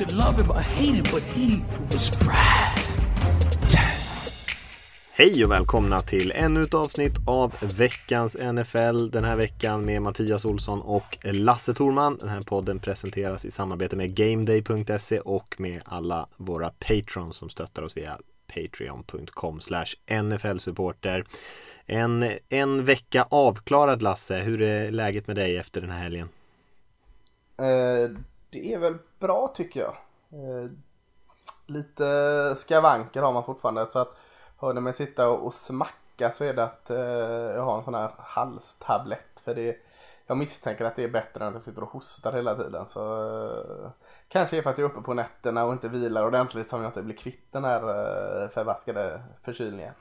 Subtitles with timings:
[0.00, 1.62] Could love him or hate him, but he
[1.92, 2.78] was Brad.
[5.10, 9.10] Hej och välkomna till ännu ett avsnitt av veckans NFL.
[9.10, 12.16] Den här veckan med Mattias Olsson och Lasse Thorman.
[12.20, 17.82] Den här podden presenteras i samarbete med GameDay.se och med alla våra patrons som stöttar
[17.82, 18.18] oss via
[18.54, 19.60] patreon.com
[20.06, 21.24] nfl-supporter.
[21.86, 26.28] En, en vecka avklarad Lasse, hur är läget med dig efter den här helgen?
[27.58, 28.16] Eh,
[28.50, 29.94] det är väl bra tycker jag.
[30.32, 30.70] Eh,
[31.66, 34.18] lite skavanker har man fortfarande så att
[34.56, 36.98] hör ni mig sitta och, och smacka så är det att eh,
[37.56, 39.76] jag har en sån här halstablett för det
[40.26, 43.24] jag misstänker att det är bättre än att jag sitter och hostar hela tiden så
[43.84, 43.90] eh,
[44.28, 46.88] kanske är för att jag är uppe på nätterna och inte vilar ordentligt som jag
[46.88, 47.80] inte blir kvitt den här
[48.48, 49.94] förbaskade förkylningen.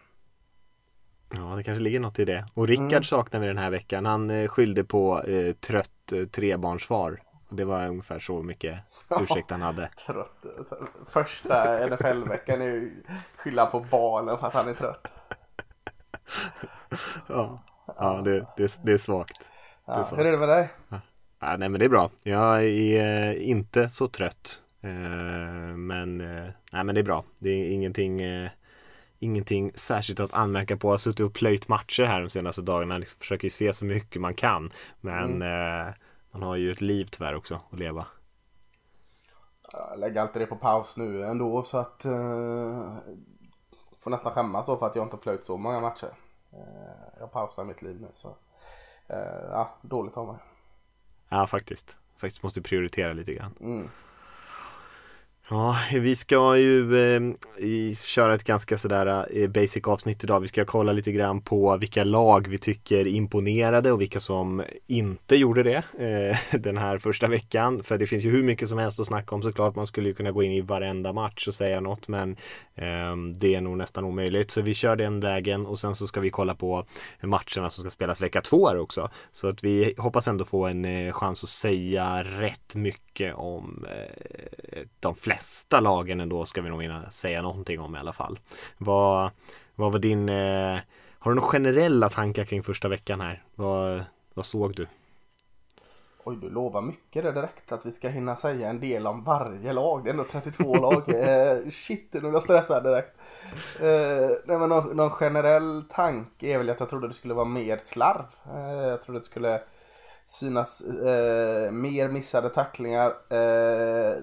[1.33, 2.45] Ja, det kanske ligger något i det.
[2.53, 3.03] Och Rickard mm.
[3.03, 4.05] saknar vi den här veckan.
[4.05, 7.21] Han skyllde på eh, trött trebarnsfar.
[7.49, 8.79] Det var ungefär så mycket
[9.21, 9.89] ursäkt han hade.
[10.05, 10.45] trött.
[11.07, 13.03] Första NFL-veckan är ju
[13.35, 15.07] skylla på barnen för att han är trött.
[17.27, 17.63] ja,
[17.97, 19.49] ja det, det, det är svagt.
[19.85, 20.21] Ja, det är svagt.
[20.21, 20.69] Hur är det med dig?
[21.39, 22.09] Ja, nej men det är bra.
[22.23, 24.61] Jag är inte så trött.
[25.75, 26.17] Men,
[26.71, 27.23] nej, men det är bra.
[27.39, 28.21] Det är ingenting
[29.19, 30.87] ingenting särskilt att anmärka på.
[30.87, 32.97] Jag har suttit och plöjt matcher här de senaste dagarna.
[32.97, 34.71] Liksom försöker ju se så mycket man kan.
[35.01, 35.93] Men mm.
[36.31, 38.05] Man har ju ett liv tyvärr också att leva.
[39.71, 42.97] Jag lägger alltid det på paus nu ändå så att eh,
[43.97, 46.11] får nästan skämmas då för att jag inte plöjt så många matcher.
[46.51, 48.37] Eh, jag pausar mitt liv nu så
[49.07, 50.37] eh, ja, dåligt av mig.
[51.29, 51.97] Ja faktiskt.
[52.17, 53.55] Faktiskt måste prioritera lite grann.
[53.59, 53.89] Mm.
[55.51, 60.39] Ja, vi ska ju eh, köra ett ganska sådär eh, basic avsnitt idag.
[60.39, 65.35] Vi ska kolla lite grann på vilka lag vi tycker imponerade och vilka som inte
[65.35, 67.83] gjorde det eh, den här första veckan.
[67.83, 69.75] För det finns ju hur mycket som helst att snacka om såklart.
[69.75, 72.35] Man skulle ju kunna gå in i varenda match och säga något men
[72.75, 74.51] ehm, det är nog nästan omöjligt.
[74.51, 76.85] Så vi kör den vägen och sen så ska vi kolla på
[77.21, 79.09] matcherna som ska spelas vecka två här också.
[79.31, 84.79] Så att vi hoppas ändå få en eh, chans att säga rätt mycket om eh,
[84.99, 88.39] de flesta bästa lagen ändå ska vi nog hinna säga någonting om i alla fall.
[88.77, 89.31] Vad,
[89.75, 90.79] vad var din, eh,
[91.19, 93.43] har du några generella tankar kring första veckan här?
[93.55, 94.87] Vad, vad såg du?
[96.23, 99.73] Oj, du lovar mycket det direkt att vi ska hinna säga en del om varje
[99.73, 100.03] lag.
[100.03, 101.09] Det är ändå 32 lag.
[101.09, 103.17] Eh, shit, nu blir jag stressad direkt.
[103.79, 107.45] Eh, nej, men någon, någon, generell tanke är väl att jag trodde det skulle vara
[107.45, 108.25] mer slarv.
[108.45, 109.61] Eh, jag trodde det skulle
[110.25, 113.09] synas eh, mer missade tacklingar.
[113.29, 114.13] Eh,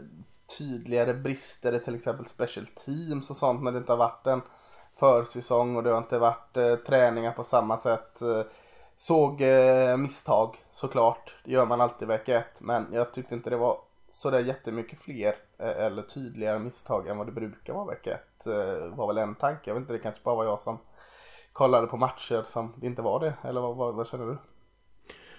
[0.59, 4.43] tydligare brister i till exempel special teams och sånt när det inte har varit en
[4.95, 8.23] försäsong och det har inte varit eh, träningar på samma sätt.
[8.23, 8.43] Eh,
[8.97, 12.61] såg eh, misstag såklart, det gör man alltid vecka ett.
[12.61, 13.79] Men jag tyckte inte det var
[14.11, 18.47] sådär jättemycket fler eh, eller tydligare misstag än vad det brukar vara vecka ett.
[18.47, 20.79] Eh, var väl en tanke, jag vet inte, det kanske bara var jag som
[21.53, 23.35] kollade på matcher som det inte var det.
[23.43, 24.39] Eller vad, vad, vad känner du?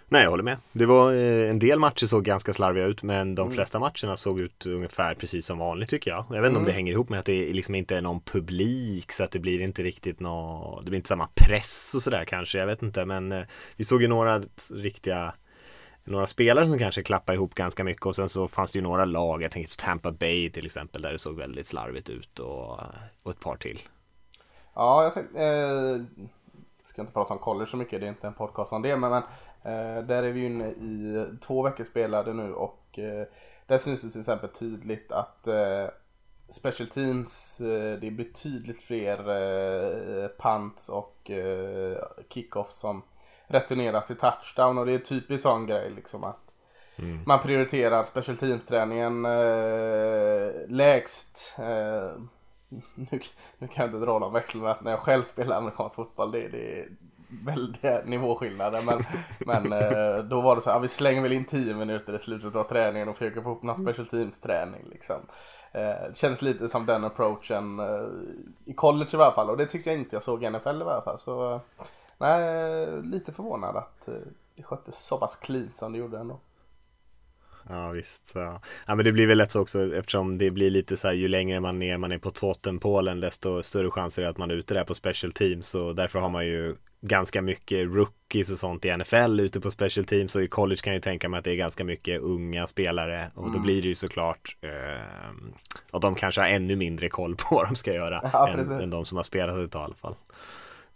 [0.10, 0.58] Nej, jag håller med.
[0.72, 3.56] Det var eh, en del matcher såg ganska slarviga ut, men de mm.
[3.56, 6.26] flesta matcherna såg ut ungefär precis som vanligt tycker jag.
[6.30, 6.62] Jag vet inte mm.
[6.62, 9.40] om det hänger ihop med att det liksom inte är någon publik så att det
[9.40, 12.58] blir inte riktigt nå, det blir inte samma press och sådär kanske.
[12.58, 13.44] Jag vet inte, men eh,
[13.76, 14.42] vi såg ju några
[14.74, 15.34] riktiga
[16.04, 19.06] några spelare som kanske klappade ihop ganska mycket och sen så fanns det ju några
[19.06, 22.80] lag, jag tänker på Tampa Bay till exempel, där det såg väldigt slarvigt ut och,
[23.24, 23.82] och ett par till.
[24.74, 26.26] Ja, jag tänkte, eh,
[26.84, 29.10] ska inte prata om college så mycket, det är inte en podcast om det, men,
[29.10, 29.24] men
[30.02, 33.28] där är vi inne i två veckor spelade nu och eh,
[33.66, 35.86] där syns det till exempel tydligt att eh,
[36.50, 37.58] Special Teams,
[38.02, 39.18] det blir tydligt fler
[40.38, 41.32] punts och
[42.30, 43.04] kickoffs som
[43.48, 46.52] returneras i touchdown och det är typiskt sån grej liksom att
[46.96, 47.24] mm.
[47.26, 49.24] man prioriterar Special Teams-träningen
[50.68, 51.58] lägst.
[52.96, 53.20] Nu,
[53.58, 56.48] nu, kan jag inte dra växel med att när jag själv spelar amerikansk fotboll det,
[56.48, 56.88] det,
[57.28, 58.82] väldiga nivåskillnader.
[58.82, 59.04] Men,
[59.40, 62.56] men eh, då var det så här, vi slänger väl in 10 minuter i slutet
[62.56, 65.16] av träningen och försöker få upp någon special teams träning liksom.
[65.72, 68.08] Eh, kändes lite som den approachen eh,
[68.66, 70.86] i college i varje fall och det tyckte jag inte jag såg i NFL i
[70.86, 71.20] varje fall.
[71.20, 71.62] Så
[72.18, 74.10] nej, lite förvånad att
[74.56, 76.40] det sköttes så pass clean som det gjorde ändå.
[77.70, 78.28] Ja visst.
[78.28, 78.40] Så.
[78.88, 81.28] Ja men det blir väl lätt så också eftersom det blir lite så här ju
[81.28, 84.56] längre man ner man är på totempålen desto större chanser är det att man är
[84.56, 88.86] ute där på special teams och därför har man ju ganska mycket rookies och sånt
[88.86, 91.52] i NFL ute på special teams och i college kan jag tänka mig att det
[91.52, 93.62] är ganska mycket unga spelare och då mm.
[93.62, 95.36] blir det ju såklart eh,
[95.92, 98.90] och de kanske har ännu mindre koll på vad de ska göra ja, än, än,
[98.90, 100.16] de som har spelat ett tag i alla fall.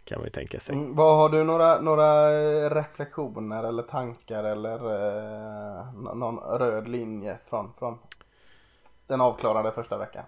[0.04, 0.74] Kan man ju tänka sig.
[0.74, 2.30] Mm, vad har du några, några
[2.68, 7.98] reflektioner eller tankar eller eh, någon röd linje från, från
[9.06, 10.24] den avklarade första veckan?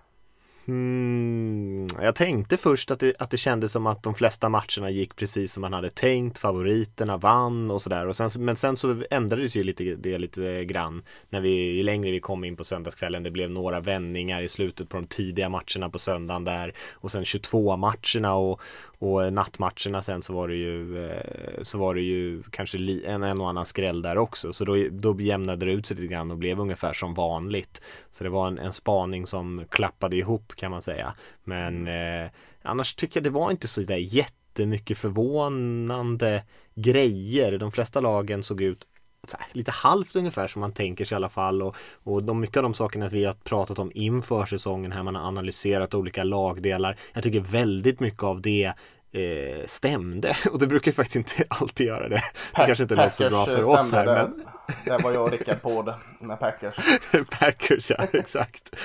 [0.66, 1.87] Hmm.
[2.00, 5.52] jag tänkte först att det, att det kändes som att de flesta matcherna gick precis
[5.52, 6.38] som man hade tänkt.
[6.38, 8.38] Favoriterna vann och sådär.
[8.38, 12.44] men sen så ändrades ju lite, det lite grann när vi, ju längre vi kom
[12.44, 13.22] in på söndagskvällen.
[13.22, 16.72] Det blev några vändningar i slutet på de tidiga matcherna på söndagen där.
[16.93, 18.60] Och sen 22 matcherna och,
[19.05, 23.41] och nattmatcherna sen så var det ju eh, Så var det ju kanske en, en
[23.41, 24.53] och annan skräll där också.
[24.53, 27.83] Så då, då jämnade det ut sig lite grann och blev ungefär som vanligt.
[28.12, 31.15] Så det var en, en spaning som klappade ihop kan man säga.
[31.45, 32.31] Men eh,
[32.62, 36.43] annars tycker jag det var inte så där jättemycket förvånande
[36.75, 37.59] grejer.
[37.59, 38.87] De flesta lagen såg ut
[39.33, 41.62] här, lite halvt ungefär som man tänker sig i alla fall.
[41.62, 45.15] Och, och de, mycket av de sakerna vi har pratat om inför säsongen här man
[45.15, 46.97] har analyserat olika lagdelar.
[47.12, 48.73] Jag tycker väldigt mycket av det
[49.14, 52.22] eh, stämde och det brukar faktiskt inte alltid göra det.
[52.56, 54.06] Det kanske inte låter så bra för oss här.
[54.06, 54.44] Men...
[54.84, 56.76] det var jag och Rickard på det med Packers.
[57.31, 58.76] Packers, ja exakt.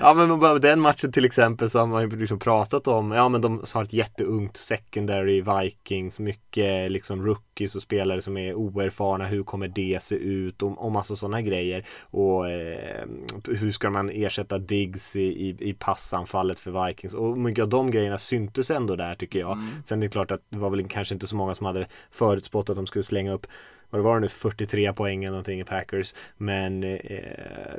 [0.00, 3.40] ja men den matchen till exempel så har man ju liksom pratat om, ja men
[3.40, 9.42] de har ett jätteungt secondary Vikings, mycket liksom rookies och spelare som är oerfarna, hur
[9.42, 11.86] kommer det se ut och, och massa sådana grejer.
[12.00, 13.06] Och eh,
[13.44, 17.90] hur ska man ersätta Diggs i, i, i passanfallet för Vikings och mycket av de
[17.90, 19.52] grejerna syntes ändå där tycker jag.
[19.52, 19.68] Mm.
[19.84, 22.70] Sen är det klart att det var väl kanske inte så många som hade förutspått
[22.70, 23.46] att de skulle slänga upp
[23.90, 26.14] vad det var nu 43 poäng eller någonting i Packers.
[26.36, 27.20] Men eh,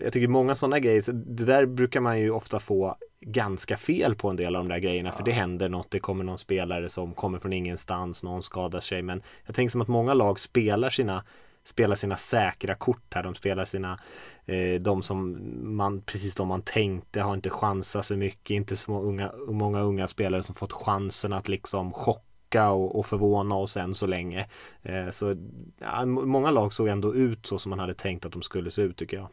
[0.02, 4.30] jag tycker många sådana grejer, det där brukar man ju ofta få ganska fel på
[4.30, 7.14] en del av de där grejerna för det händer något, det kommer någon spelare som
[7.14, 11.24] kommer från ingenstans, någon skadar sig men jag tänker som att många lag spelar sina
[11.68, 13.24] spelar sina säkra kort här.
[13.24, 14.00] De spelar sina,
[14.46, 15.38] eh, de som
[15.76, 18.50] man, precis de man tänkte har inte chansat så mycket.
[18.50, 23.56] Inte så unga, många unga spelare som fått chansen att liksom chocka och, och förvåna
[23.56, 24.48] oss än så länge.
[24.84, 25.36] Eh, så
[25.80, 28.82] ja, många lag såg ändå ut så som man hade tänkt att de skulle se
[28.82, 29.28] ut tycker jag.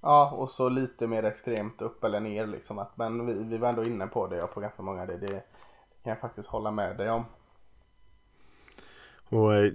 [0.00, 2.78] Ja, och så lite mer extremt upp eller ner liksom.
[2.78, 5.06] Att, men vi, vi var ändå inne på det och på ganska många.
[5.06, 5.42] Det, det
[6.02, 7.24] kan jag faktiskt hålla med dig om.
[9.28, 9.72] Och eh,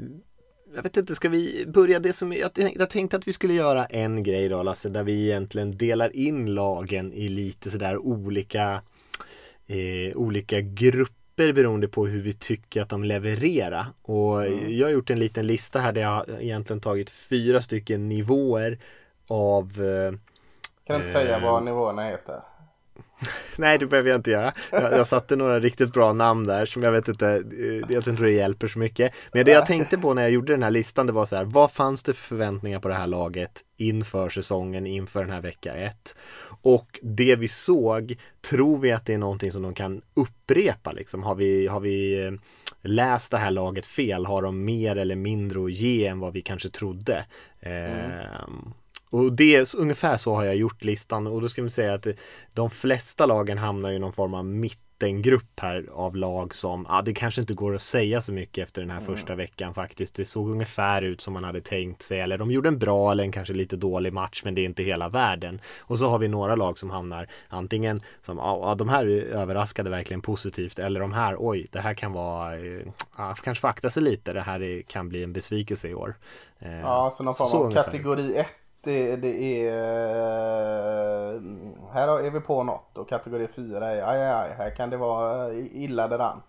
[0.75, 3.86] jag vet inte, ska vi börja det som jag, jag tänkte att vi skulle göra
[3.86, 8.81] en grej då Lasse, där vi egentligen delar in lagen i lite sådär olika
[9.68, 11.19] eh, olika grupper
[11.54, 13.86] beroende på hur vi tycker att de levererar.
[14.02, 14.78] Och mm.
[14.78, 18.80] jag har gjort en liten lista här där jag egentligen tagit fyra stycken nivåer
[19.30, 20.12] av eh,
[20.88, 22.42] Kan du inte säga eh, vad nivåerna heter?
[23.56, 24.54] Nej, det behöver jag inte göra.
[24.72, 28.26] Jag, jag satte några riktigt bra namn där som jag vet inte, eh, jag tror
[28.26, 29.14] det hjälper så mycket.
[29.34, 31.44] Men det jag tänkte på när jag gjorde den här listan, det var så här,
[31.44, 35.74] vad fanns det för förväntningar på det här laget inför säsongen, inför den här vecka
[35.74, 36.16] ett?
[36.62, 41.24] Och det vi såg, tror vi att det är någonting som de kan upprepa liksom?
[41.24, 42.32] Har vi, har vi eh,
[42.82, 44.26] läst det här laget fel?
[44.26, 47.26] Har de mer eller mindre att ge än vad vi kanske trodde?
[47.60, 48.12] Mm.
[48.12, 48.74] Ehm,
[49.10, 52.08] och det, ungefär så har jag gjort listan och då ska vi säga att
[52.54, 57.02] de flesta lagen hamnar i någon form av mitt mittengrupp här av lag som, ja
[57.02, 59.16] det kanske inte går att säga så mycket efter den här mm.
[59.16, 60.16] första veckan faktiskt.
[60.16, 63.24] Det såg ungefär ut som man hade tänkt sig eller de gjorde en bra eller
[63.24, 65.62] en kanske lite dålig match men det är inte hela världen.
[65.80, 70.22] Och så har vi några lag som hamnar antingen som, ja de här överraskade verkligen
[70.22, 72.58] positivt eller de här, oj det här kan vara,
[73.18, 76.16] ja, kanske får akta sig lite, det här kan bli en besvikelse i år.
[76.82, 78.48] Ja, så någon form av kategori 1
[78.81, 79.81] det, det är...
[81.94, 84.98] Här är vi på något och kategori 4 är aj, aj, aj här kan det
[84.98, 86.42] vara illa däran.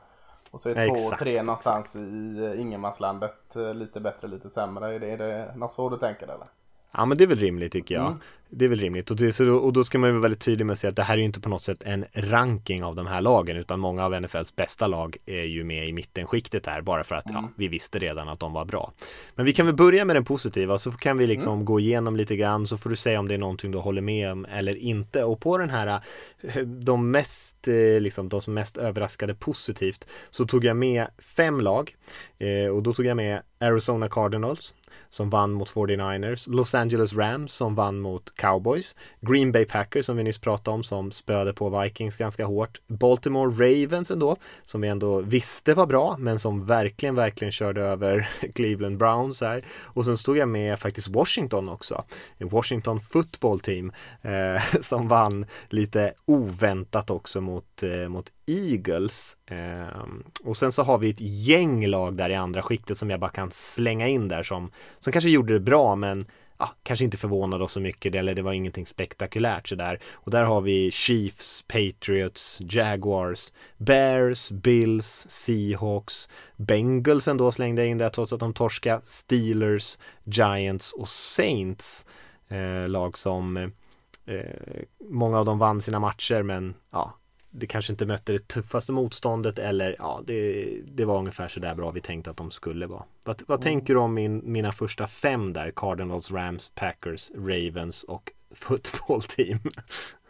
[0.50, 4.94] Och så är två och tre någonstans i ingenmanslandet lite bättre, lite sämre.
[4.94, 6.46] Är det, är det något så du tänker eller?
[6.92, 8.06] Ja men det är väl rimligt tycker jag.
[8.06, 8.18] Mm.
[8.52, 10.66] Det är väl rimligt och, det, så, och då ska man ju vara väldigt tydlig
[10.66, 12.96] med att säga att det här är ju inte på något sätt en ranking av
[12.96, 16.82] de här lagen utan många av NFLs bästa lag är ju med i mittenskiktet här
[16.82, 17.42] bara för att mm.
[17.42, 18.92] ja, vi visste redan att de var bra.
[19.34, 21.64] Men vi kan väl börja med den positiva så kan vi liksom mm.
[21.64, 24.32] gå igenom lite grann så får du säga om det är någonting du håller med
[24.32, 26.00] om eller inte och på den här
[26.42, 31.60] eh, de mest eh, liksom de som mest överraskade positivt så tog jag med fem
[31.60, 31.96] lag
[32.38, 34.74] eh, och då tog jag med Arizona Cardinals
[35.08, 40.16] som vann mot 49ers, Los Angeles Rams som vann mot Cowboys, Green Bay Packers som
[40.16, 44.88] vi nyss pratade om som spöade på Vikings ganska hårt, Baltimore Ravens ändå som vi
[44.88, 49.64] ändå visste var bra men som verkligen, verkligen körde över Cleveland Browns här.
[49.82, 52.04] Och sen stod jag med faktiskt Washington också,
[52.38, 53.92] Washington Football Team
[54.22, 59.36] eh, som vann lite oväntat också mot, eh, mot Eagles.
[59.46, 60.04] Eh,
[60.44, 63.30] och sen så har vi ett gäng lag där i andra skiktet som jag bara
[63.30, 66.26] kan slänga in där som, som kanske gjorde det bra men
[66.58, 70.00] ja, kanske inte förvånade oss så mycket eller det var ingenting spektakulärt sådär.
[70.12, 77.98] Och där har vi Chiefs, Patriots, Jaguars, Bears, Bills, Seahawks, Bengals ändå slängde jag in
[77.98, 82.06] där trots att de torska, Steelers, Giants och Saints.
[82.48, 87.14] Eh, lag som eh, många av dem vann sina matcher men ja,
[87.50, 91.74] det kanske inte mötte det tuffaste motståndet eller ja, det, det var ungefär så där
[91.74, 93.04] bra vi tänkte att de skulle vara.
[93.24, 93.62] Vad, vad mm.
[93.62, 95.72] tänker du om min, mina första fem där?
[95.76, 99.58] Cardinals, Rams, Packers, Ravens och football team?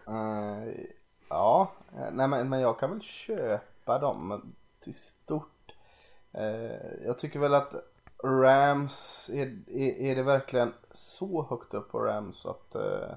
[0.09, 0.75] Uh,
[1.29, 1.73] ja,
[2.13, 5.73] nej men, men jag kan väl köpa dem till stort.
[6.39, 7.75] Uh, jag tycker väl att
[8.25, 13.15] Rams, är, är, är, det verkligen så högt upp på Rams att uh,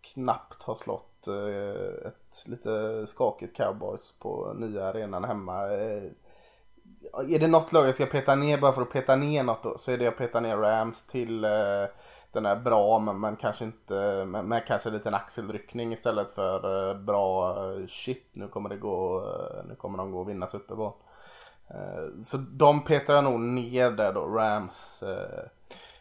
[0.00, 5.72] knappt har slått Eh, ett lite skakigt cowboys på nya arenan hemma.
[5.72, 6.02] Eh,
[7.28, 9.78] är det något lag jag ska peta ner bara för att peta ner något då,
[9.78, 11.84] så är det att peta ner Rams till eh,
[12.32, 16.94] den är bra men, men kanske inte men, men kanske en liten axelryckning istället för
[16.94, 17.56] bra
[17.88, 19.24] shit nu kommer det gå
[19.68, 20.92] nu kommer de gå och vinna Super Bowl.
[22.24, 25.04] Så de petar jag nog ner där då, Rams.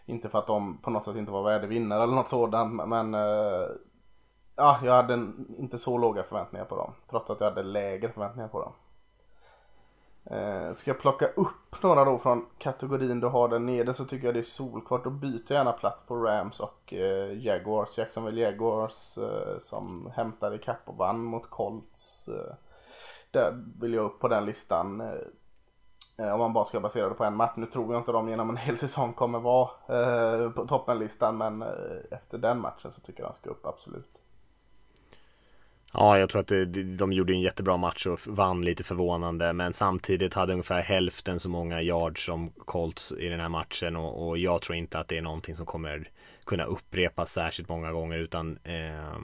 [0.05, 3.15] Inte för att de på något sätt inte var värdevinnare eller något sådant men
[4.55, 5.13] ja, jag hade
[5.57, 6.93] inte så låga förväntningar på dem.
[7.09, 8.73] Trots att jag hade lägre förväntningar på dem.
[10.25, 14.25] Eh, ska jag plocka upp några då från kategorin du har där nere så tycker
[14.25, 15.03] jag det är solklart.
[15.03, 17.97] Då byter jag gärna plats på Rams och eh, Jaguars.
[17.97, 22.27] Jacksonville Jaguars eh, som hämtade ikapp och vann mot Colts.
[22.27, 22.55] Eh,
[23.31, 25.01] där vill jag upp på den listan.
[25.01, 27.53] Eh, eh, om man bara ska basera det på en match.
[27.55, 31.61] Nu tror jag inte de genom en hel säsong kommer vara eh, på toppenlistan men
[31.61, 31.69] eh,
[32.11, 34.20] efter den matchen så tycker jag de ska upp absolut.
[35.93, 39.73] Ja, jag tror att det, de gjorde en jättebra match och vann lite förvånande men
[39.73, 44.37] samtidigt hade ungefär hälften så många yards som Colts i den här matchen och, och
[44.37, 46.09] jag tror inte att det är någonting som kommer
[46.45, 49.17] kunna upprepas särskilt många gånger utan eh,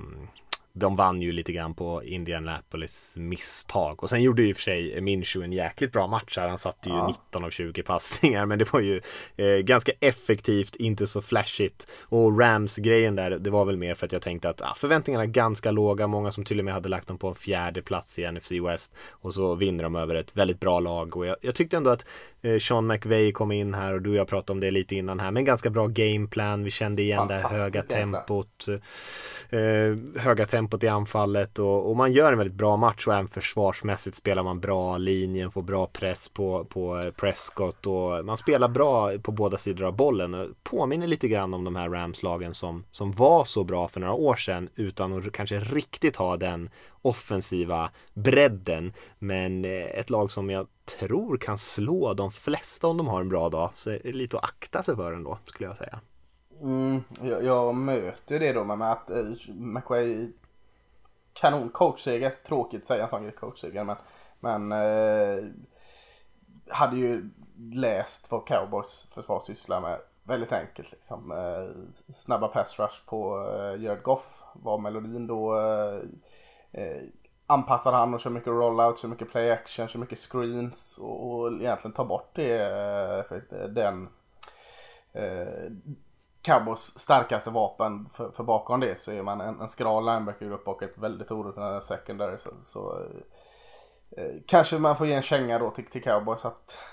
[0.80, 4.64] de vann ju lite grann på Indianapolis misstag och sen gjorde ju i och för
[4.64, 6.48] sig Minshew en jäkligt bra match här.
[6.48, 7.08] Han satte ju ja.
[7.08, 9.02] 19 av 20 passningar men det var ju
[9.38, 14.06] eh, ganska effektivt, inte så flashigt och Rams grejen där, det var väl mer för
[14.06, 16.08] att jag tänkte att ah, förväntningarna är ganska låga.
[16.08, 18.96] Många som till och med hade lagt dem på en fjärde plats i NFC West
[19.10, 22.06] och så vinner de över ett väldigt bra lag och jag, jag tyckte ändå att
[22.60, 25.32] Sean McVay kom in här och du och jag pratade om det lite innan här,
[25.32, 26.64] men ganska bra gameplan.
[26.64, 28.66] Vi kände igen det höga tempot,
[29.50, 33.14] eh, höga tempot tempot i anfallet och, och, man gör en väldigt bra match och
[33.14, 34.98] även försvarsmässigt spelar man bra.
[34.98, 39.86] Linjen får bra press på, på eh, Prescott och man spelar bra på båda sidor
[39.86, 40.56] av bollen.
[40.64, 44.36] Påminner lite grann om de här Rams-lagen som, som var så bra för några år
[44.36, 46.70] sedan utan att kanske riktigt ha den
[47.02, 48.94] offensiva bredden.
[49.20, 53.30] Men eh, ett lag som jag tror kan slå de flesta om de har en
[53.30, 53.72] bra dag.
[53.74, 56.00] Så det är lite att akta sig för ändå skulle jag säga.
[56.62, 60.32] Mm, jag, jag möter det då med att eh, McWay
[61.34, 62.34] kanon coachseger.
[62.48, 63.96] Tråkigt att säga en sån grej coachseger men,
[64.40, 65.44] men eh,
[66.70, 70.00] hade ju läst vad cowboys försvar sysslar med.
[70.24, 71.32] Väldigt enkelt liksom.
[71.32, 75.60] Eh, snabba pass rush på eh, Jared Goff var melodin då.
[75.60, 76.02] Eh,
[76.72, 77.02] eh
[77.48, 81.52] anpassar han och kör mycket rollout, kör mycket play action, kör mycket screens och, och
[81.52, 82.62] egentligen tar bort det,
[83.32, 84.10] eh, den
[85.14, 85.72] eh,
[86.42, 90.84] Cowboys starkaste vapen för, för bakom det så är man en, en skral linebackergrupp och
[90.84, 92.38] ett väldigt orutinerat secondary.
[92.38, 93.00] Så, så
[94.18, 96.84] eh, kanske man får ge en känga då till, till Cowboys att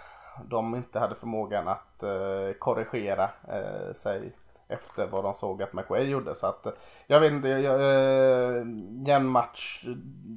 [0.44, 4.32] de inte hade förmågan att eh, korrigera eh, sig
[4.74, 6.34] efter vad de såg att McWay gjorde.
[6.34, 6.66] Så att
[7.06, 8.64] jag vet inte, jag, eh,
[9.06, 9.84] jämn match.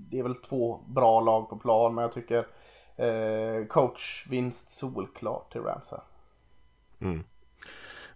[0.10, 2.48] Det är väl två bra lag på plan men jag tycker
[2.96, 6.01] eh, coachvinst solklart till Rams här.
[7.00, 7.24] Mm.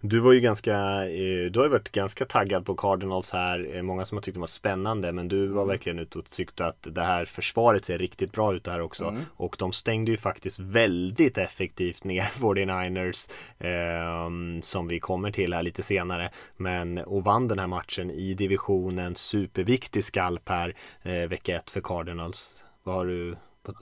[0.03, 0.74] Du var ju ganska,
[1.05, 3.75] eh, du har ju varit ganska taggad på Cardinals här.
[3.75, 5.67] Eh, många som har tyckt det var spännande men du var mm.
[5.67, 9.05] verkligen ute och tyckte att det här försvaret ser riktigt bra ut här också.
[9.05, 9.22] Mm.
[9.36, 15.63] Och de stängde ju faktiskt väldigt effektivt ner 49ers eh, som vi kommer till här
[15.63, 16.29] lite senare.
[16.58, 19.15] Men och vann den här matchen i divisionen.
[19.15, 22.65] Superviktig skalp här eh, vecka ett för Cardinals.
[22.84, 23.36] Vad har du,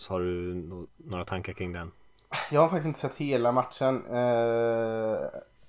[0.09, 0.53] har du
[0.97, 1.91] några tankar kring den?
[2.51, 4.05] Jag har faktiskt inte sett hela matchen.
[4.05, 5.17] Eh,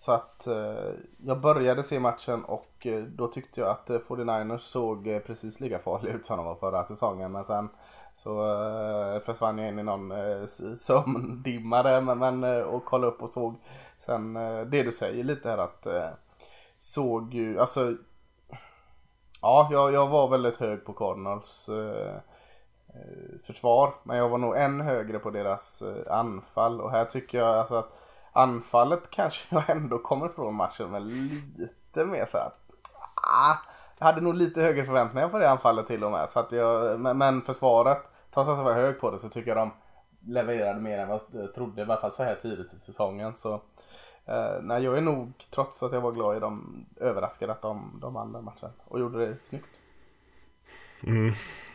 [0.01, 0.93] så att eh,
[1.25, 5.61] jag började se matchen och eh, då tyckte jag att eh, 49ers såg eh, precis
[5.61, 7.33] lika farliga ut som de var förra säsongen.
[7.33, 7.69] Men sen
[8.15, 13.13] så eh, försvann jag in i någon eh, sömndimma där men, men, eh, och kollade
[13.13, 13.55] upp och såg
[13.99, 16.09] sen eh, det du säger lite här att eh,
[16.79, 17.95] såg ju, alltså
[19.43, 22.15] Ja, jag, jag var väldigt hög på Cardinals eh,
[22.89, 23.95] eh försvar.
[24.03, 26.81] Men jag var nog än högre på deras eh, anfall.
[26.81, 28.00] Och här tycker jag alltså att
[28.33, 32.51] anfallet kanske jag ändå kommer från matchen med lite mer så här.
[33.15, 33.57] Ah,
[33.99, 36.29] jag hade nog lite högre förväntningar på det anfallet till och med.
[36.29, 38.03] Så att jag, men, försvaret,
[38.35, 39.73] trots att jag var hög på det så tycker jag de
[40.33, 41.81] levererade mer än vad jag trodde.
[41.81, 43.37] I alla fall så här tidigt i säsongen.
[43.37, 43.55] Så
[44.25, 47.99] eh, nej, jag är nog, trots att jag var glad i dem, överraskad att de,
[48.03, 48.71] de vann den matchen.
[48.85, 49.67] Och gjorde det snyggt.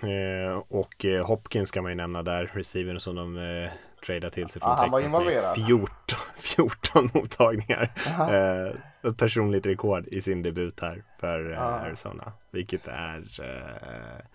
[0.02, 3.70] Eh, och eh, Hopkins ska man ju nämna där, receivern som de eh,
[4.06, 5.56] tradade till sig från Ja, han var involverad.
[5.56, 6.20] 14,
[6.56, 7.92] 14 mottagningar.
[8.20, 11.62] Eh, ett personligt rekord i sin debut här för eh.
[11.62, 12.32] Arizona.
[12.52, 14.26] Vilket är eh,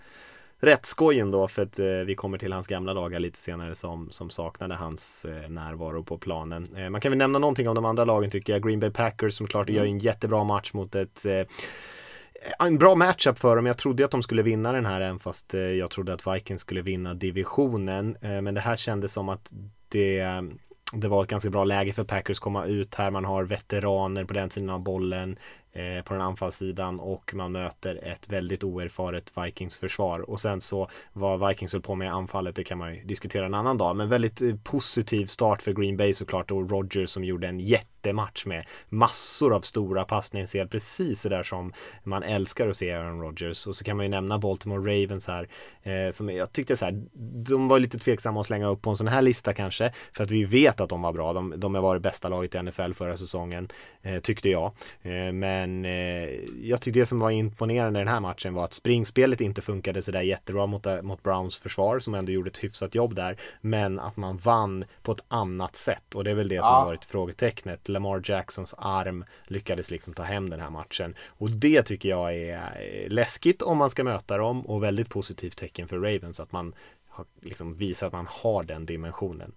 [0.61, 4.11] rätt skoj ändå för att eh, vi kommer till hans gamla dagar lite senare som,
[4.11, 6.67] som saknade hans eh, närvaro på planen.
[6.77, 8.62] Eh, man kan väl nämna någonting om de andra lagen tycker jag.
[8.62, 11.43] Green Bay Packers som klart gör en jättebra match mot ett eh,
[12.59, 13.67] en bra matchup för dem.
[13.67, 16.61] Jag trodde att de skulle vinna den här även fast eh, jag trodde att Vikings
[16.61, 18.17] skulle vinna divisionen.
[18.21, 19.53] Eh, Men det här kändes som att
[19.89, 20.43] det
[20.93, 23.11] det var ett ganska bra läge för Packers att komma ut här.
[23.11, 25.39] Man har veteraner på den sidan av bollen
[25.73, 30.31] eh, på den anfallssidan och man möter ett väldigt oerfaret Vikings försvar.
[30.31, 33.47] Och sen så vad Vikings höll på med i anfallet, det kan man ju diskutera
[33.47, 33.97] en annan dag.
[33.97, 38.47] Men väldigt eh, positiv start för Green Bay såklart och Rogers som gjorde en jättematch
[38.47, 40.69] med massor av stora passningsspel.
[40.69, 41.73] Precis det där som
[42.05, 43.67] man älskar att se Aaron Rodgers.
[43.67, 45.49] Och så kan man ju nämna Baltimore Ravens här.
[45.83, 47.03] Eh, som jag tyckte så här,
[47.49, 49.93] de var lite tveksamma att slänga upp på en sån här lista kanske.
[50.12, 51.33] För att vi vet att de var bra.
[51.33, 53.69] De, de har varit bästa laget i NFL förra säsongen.
[54.03, 54.73] Eh, tyckte jag.
[55.03, 56.31] Eh, men eh,
[56.62, 60.02] jag tyckte det som var imponerande i den här matchen var att springspelet inte funkade
[60.02, 63.40] sådär jättebra mot, eh, mot Browns försvar som ändå gjorde ett hyfsat jobb där.
[63.61, 66.14] Men att man vann på ett annat sätt.
[66.14, 66.79] Och det är väl det som Ja.
[66.79, 67.88] har varit frågetecknet.
[67.88, 71.14] Lamar Jacksons arm lyckades liksom ta hem den här matchen.
[71.29, 75.57] Och det tycker jag är eh, läskigt om man ska möta dem och väldigt positivt
[75.57, 76.75] tecken för Ravens att man
[77.09, 79.52] har, liksom visar att man har den dimensionen.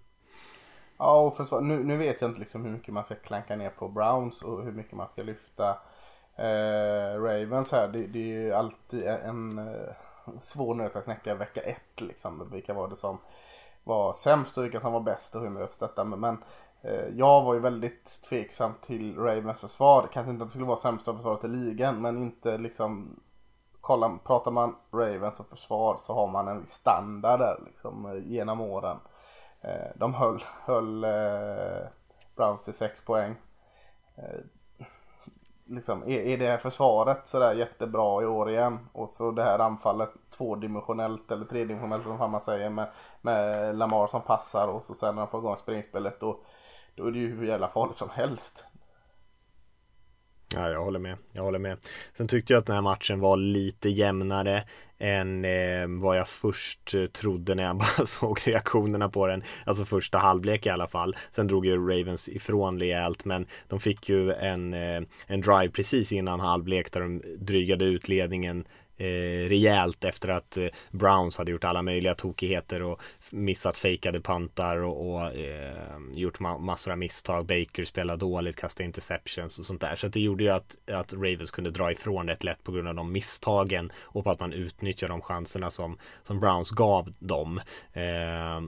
[0.98, 3.70] Ja, och försvar, nu, nu vet jag inte liksom hur mycket man ska klanka ner
[3.70, 5.76] på Browns och hur mycket man ska lyfta
[6.36, 7.88] eh, Ravens här.
[7.88, 9.94] Det, det är ju alltid en eh,
[10.40, 12.50] svår nöt att knäcka vecka ett liksom.
[12.52, 13.18] Vilka var det som
[13.84, 16.04] var sämst och vilka som var bäst och hur möts detta.
[16.04, 16.44] Men, men
[16.82, 20.08] eh, jag var ju väldigt tveksam till Ravens försvar.
[20.12, 23.20] Kanske inte att det skulle vara sämsta försvaret i ligan men inte liksom
[23.80, 28.60] kolla, pratar man Ravens och försvar så har man en viss standard där liksom genom
[28.60, 28.96] åren.
[29.60, 31.86] Eh, De höll, höll eh,
[32.36, 33.36] Browns till 6 poäng.
[34.16, 34.40] Eh,
[35.66, 38.78] Liksom, är, är det här försvaret sådär jättebra i år igen?
[38.92, 42.86] Och så det här anfallet tvådimensionellt eller tredimensionellt som man säger med,
[43.20, 46.38] med Lamar som passar och så sen när han får igång springspelet då,
[46.94, 48.64] då är det ju hur jävla farligt som helst.
[50.54, 51.16] Ja, jag håller med.
[51.32, 51.78] Jag håller med.
[52.16, 54.64] Sen tyckte jag att den här matchen var lite jämnare
[54.98, 59.42] än eh, vad jag först eh, trodde när jag bara såg reaktionerna på den.
[59.64, 61.16] Alltså första halvlek i alla fall.
[61.30, 66.12] Sen drog ju Ravens ifrån rejält, men de fick ju en, eh, en drive precis
[66.12, 68.64] innan halvlek där de drygade ut ledningen
[68.96, 73.02] eh, rejält efter att eh, Browns hade gjort alla möjliga tokigheter och
[73.32, 77.46] missat fejkade pantar och, och eh, gjort ma- massor av misstag.
[77.46, 79.96] Baker spelade dåligt, kastade interceptions och sånt där.
[79.96, 82.94] Så det gjorde ju att, att Ravens kunde dra ifrån rätt lätt på grund av
[82.94, 87.60] de misstagen och på att man utnyttjar de chanserna som, som Browns gav dem.
[87.92, 88.60] Eh,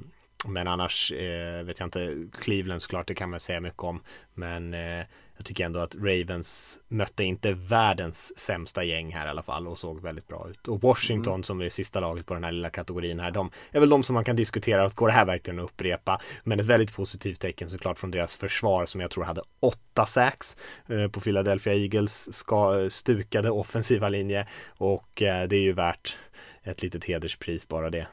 [0.46, 4.00] men annars eh, vet jag inte, Cleveland såklart, det kan man säga mycket om.
[4.34, 5.04] Men eh,
[5.36, 9.78] jag tycker ändå att Ravens mötte inte världens sämsta gäng här i alla fall och
[9.78, 10.68] såg väldigt bra ut.
[10.68, 13.80] Och Washington som är det sista laget på den här lilla kategorin här, de är
[13.80, 16.20] väl de som man kan diskutera att går det här verkligen att upprepa?
[16.44, 20.56] Men ett väldigt positivt tecken såklart från deras försvar som jag tror hade åtta sacks
[20.88, 24.46] eh, på Philadelphia Eagles ska, stukade offensiva linje
[24.78, 26.16] och eh, det är ju värt
[26.62, 28.06] ett litet hederspris bara det.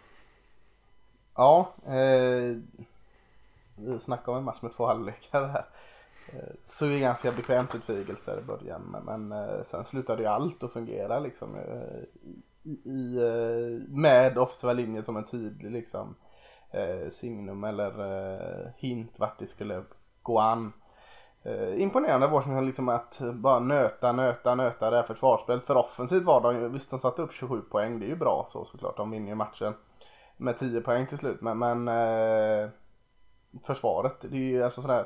[1.36, 2.58] Ja, eh,
[4.00, 5.66] snacka om en match med två halvlekar här.
[6.34, 9.86] Eh, Såg ju ganska bekvämt ut för Eagles där i början men, men eh, sen
[9.86, 11.56] slutade ju allt att fungera liksom.
[11.56, 12.04] Eh,
[12.64, 16.16] I, i, med offensiva linjen som en tydlig liksom
[16.72, 19.84] eh, signum eller eh, hint vart det skulle
[20.22, 20.74] gå an.
[21.44, 25.66] Eh, imponerande Washington liksom att bara nöta, nöta, nöta det här försvarsspelet.
[25.66, 28.48] För offensivt var de ju, visst de satte upp 27 poäng, det är ju bra
[28.50, 29.74] så såklart, de vinner ju matchen
[30.38, 31.42] med 10 poäng till slut.
[31.42, 32.70] Men, men eh,
[33.64, 35.06] försvaret, det är ju alltså sådär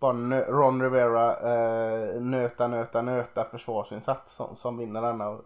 [0.00, 5.38] bara Ron Rivera eh, nöta, nöta, nöta försvarsinsats som, som vinner denna.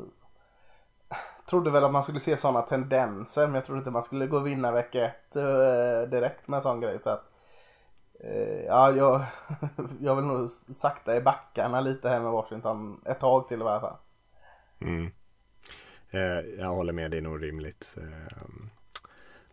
[1.48, 4.36] Trodde väl att man skulle se sådana tendenser men jag trodde inte man skulle gå
[4.36, 6.98] och vinna vecka ett eh, direkt med en sån grej.
[7.02, 7.24] Så att,
[8.20, 9.24] eh, ja, jag,
[10.00, 13.80] jag vill nog sakta i backarna lite här med Washington ett tag till i alla
[13.80, 13.96] fall.
[14.80, 15.10] Mm.
[16.10, 17.96] Eh, jag håller med, det är nog rimligt.
[17.96, 18.46] Eh,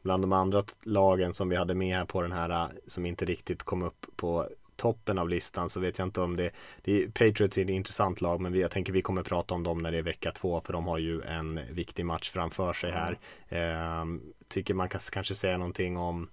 [0.02, 3.26] bland de andra lagen som vi hade med här på den här eh, som inte
[3.26, 7.08] riktigt kom upp på toppen av listan så vet jag inte om det, det är,
[7.08, 9.98] Patriots är ett intressant lag men jag tänker vi kommer prata om dem när det
[9.98, 13.18] är vecka två för de har ju en viktig match framför sig här.
[13.50, 14.06] Eh,
[14.48, 16.30] tycker man kan kanske säga någonting om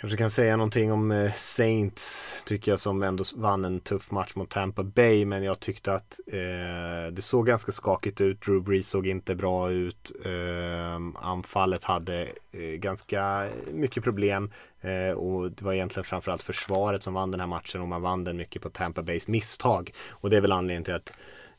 [0.00, 4.34] Kanske kan säga någonting om eh, Saints tycker jag som ändå vann en tuff match
[4.34, 8.40] mot Tampa Bay men jag tyckte att eh, det såg ganska skakigt ut.
[8.40, 10.12] Drew Brees såg inte bra ut.
[10.24, 17.14] Eh, anfallet hade eh, ganska mycket problem eh, och det var egentligen framförallt försvaret som
[17.14, 20.36] vann den här matchen och man vann den mycket på Tampa Bays misstag och det
[20.36, 21.12] är väl anledningen till att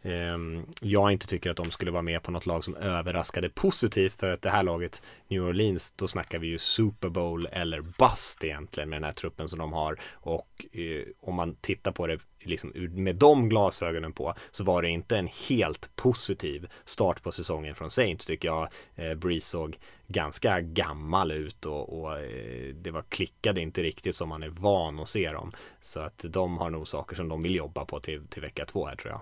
[0.03, 4.13] Ehm, jag inte tycker att de skulle vara med på något lag som överraskade positivt
[4.13, 8.43] för att det här laget New Orleans, då snackar vi ju Super Bowl eller bust
[8.43, 12.19] egentligen med den här truppen som de har och eh, om man tittar på det
[12.39, 17.75] liksom med de glasögonen på så var det inte en helt positiv start på säsongen
[17.75, 18.69] från Saints tycker jag.
[18.95, 24.29] Eh, Breeze såg ganska gammal ut och, och eh, det var klickade inte riktigt som
[24.29, 25.49] man är van att se dem.
[25.81, 28.85] Så att de har nog saker som de vill jobba på till, till vecka två
[28.85, 29.21] här tror jag.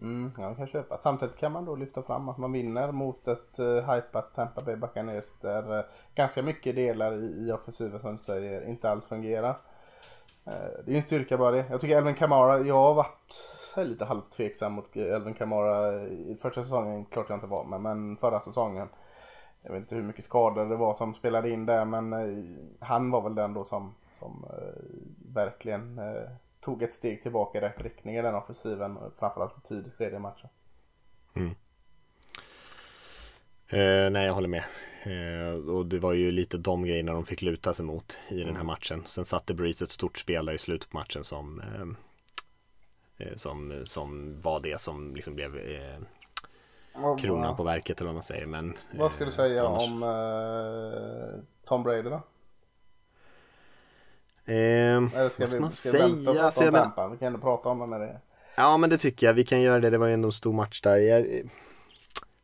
[0.00, 0.96] Mm, ja, jag kan köpa.
[0.96, 4.76] Samtidigt kan man då lyfta fram att man vinner mot ett uh, hypat Tampa Bay
[4.76, 9.50] Buccaneers där uh, ganska mycket delar i, i offensiven som du säger inte alls fungerar.
[10.46, 11.64] Uh, det är en styrka bara det.
[11.70, 13.32] Jag tycker Elvin Kamara, jag har varit
[13.74, 17.80] så lite halvt tveksam mot Elvin Kamara i första säsongen, klart jag inte var med,
[17.80, 18.88] men förra säsongen.
[19.62, 22.12] Jag vet inte hur mycket skador det var som spelade in där men
[22.80, 24.46] han var väl den då som, som
[25.34, 26.00] verkligen
[26.64, 28.98] tog ett steg tillbaka i rätt riktning i den offensiven.
[29.18, 30.48] Framförallt på tidigt skede i matchen.
[31.34, 31.50] Mm.
[33.68, 34.64] Eh, nej, jag håller med.
[35.02, 38.46] Eh, och det var ju lite de grejerna de fick luta sig mot i den
[38.46, 38.66] här mm.
[38.66, 39.02] matchen.
[39.06, 43.82] Sen satte Breeze ett stort spel där i slutet på matchen som eh, eh som,
[43.84, 45.98] som var det som liksom blev eh,
[47.20, 48.46] kronan på verket eller vad man säger.
[48.46, 49.88] Men, vad ska du eh, säga annars...
[49.90, 52.22] om Tom Brady då?
[54.46, 56.06] Eh, vad ska, vi, man ska säga?
[56.06, 56.72] Vänta alltså, men...
[56.72, 57.08] Tampa?
[57.08, 58.20] vi kan ändå prata om det när det.
[58.56, 59.34] Ja men det tycker jag.
[59.34, 59.90] Vi kan göra det.
[59.90, 60.96] Det var ju ändå en stor match där.
[60.96, 61.26] Jag,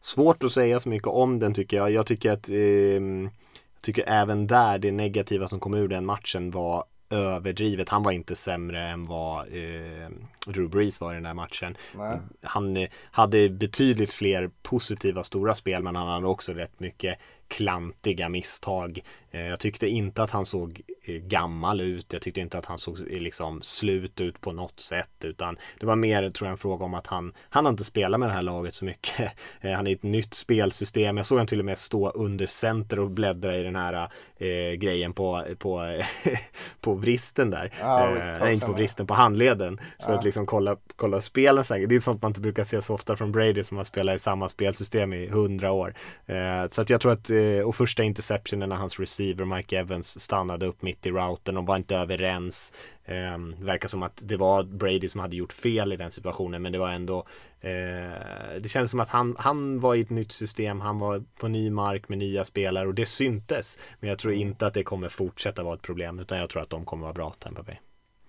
[0.00, 1.90] svårt att säga så mycket om den tycker jag.
[1.90, 6.50] Jag tycker att eh, jag tycker även där det negativa som kom ur den matchen
[6.50, 7.88] var överdrivet.
[7.88, 10.10] Han var inte sämre än vad eh,
[10.46, 11.76] Drew Brees var i den här matchen.
[11.96, 12.18] Nej.
[12.42, 17.18] Han eh, hade betydligt fler positiva stora spel men han hade också rätt mycket
[17.50, 19.00] klantiga misstag.
[19.30, 22.12] Eh, jag tyckte inte att han såg eh, gammal ut.
[22.12, 25.86] Jag tyckte inte att han såg eh, liksom slut ut på något sätt utan det
[25.86, 28.32] var mer tror jag en fråga om att han han har inte spelat med det
[28.32, 29.32] här laget så mycket.
[29.62, 31.16] Han är ett nytt spelsystem.
[31.16, 34.72] Jag såg han till och med stå under center och bläddra i den här eh,
[34.72, 36.02] grejen på på
[36.80, 37.72] på vristen där.
[37.80, 39.80] Ja, eh, nej, inte på vristen, på handleden.
[39.98, 40.14] Ja.
[40.14, 41.64] att liksom kolla, kolla spelen.
[41.64, 44.16] Så det är sånt man inte brukar se så ofta från Brady som har spelat
[44.16, 45.94] i samma spelsystem i hundra år.
[46.26, 50.20] Eh, så att jag tror att Eh, och första interceptionen när hans receiver Mike Evans
[50.20, 52.72] stannade upp mitt i routern och var inte överens.
[53.04, 56.72] Eh, verkar som att det var Brady som hade gjort fel i den situationen men
[56.72, 57.18] det var ändå
[57.60, 61.48] eh, Det kändes som att han, han var i ett nytt system, han var på
[61.48, 63.78] ny mark med nya spelare och det syntes.
[64.00, 66.70] Men jag tror inte att det kommer fortsätta vara ett problem utan jag tror att
[66.70, 67.76] de kommer vara bra Tampa Bay.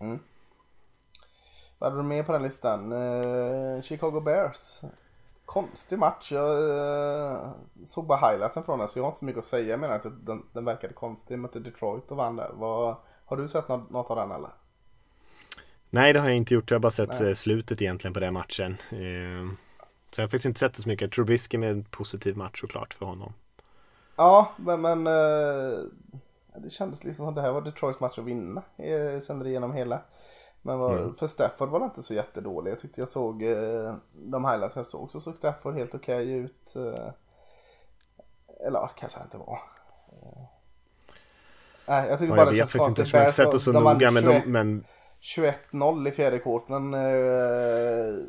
[0.01, 0.19] Mm.
[1.79, 2.91] Vad hade du med på den listan?
[2.91, 4.81] Eh, Chicago Bears
[5.51, 6.31] konstig match.
[6.31, 7.51] Jag uh,
[7.85, 9.67] såg bara highlightsen från den så jag har inte så mycket att säga.
[9.67, 11.39] Jag menar att den, den verkade konstig.
[11.39, 12.49] Mötte Detroit och vann där.
[12.53, 14.49] Vad, har du sett något, något av den eller?
[15.89, 16.71] Nej det har jag inte gjort.
[16.71, 17.29] Jag har bara sett Nej.
[17.29, 18.71] Eh, slutet egentligen på den matchen.
[18.71, 19.51] Uh,
[20.11, 21.11] så jag har faktiskt inte sett det så mycket.
[21.11, 23.33] Trubisky med en positiv match såklart för honom.
[24.15, 25.79] Ja men, men uh,
[26.55, 28.61] det kändes liksom som det här var Detroits match att vinna.
[28.75, 30.01] Jag kände det genom hela.
[30.61, 31.15] Men var, mm.
[31.15, 32.71] för Stafford var det inte så jättedålig.
[32.71, 36.33] Jag tyckte jag såg eh, de highlights jag såg så såg Stafford helt okej okay
[36.33, 36.75] ut.
[36.75, 37.09] Eh,
[38.67, 39.59] eller kanske inte var.
[40.11, 40.41] Eh,
[41.87, 43.05] nej, jag tycker ja, bara jag det känns konstigt.
[43.05, 44.85] Inte, jag det så noga men de, men...
[45.21, 46.93] 21-0 i fjärde kvarten.
[46.93, 48.25] Eh,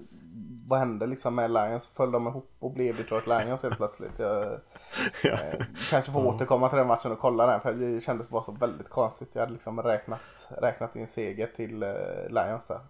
[0.67, 1.91] vad hände liksom med Lions?
[1.91, 4.19] Föll de ihop och blev Detroit Lions helt plötsligt?
[4.19, 4.61] Jag,
[5.23, 5.31] ja.
[5.31, 8.53] eh, kanske får återkomma till den matchen och kolla den för det kändes bara så
[8.53, 9.29] väldigt konstigt.
[9.33, 11.89] Jag hade liksom räknat, räknat in seger till eh,
[12.29, 12.81] Lions där.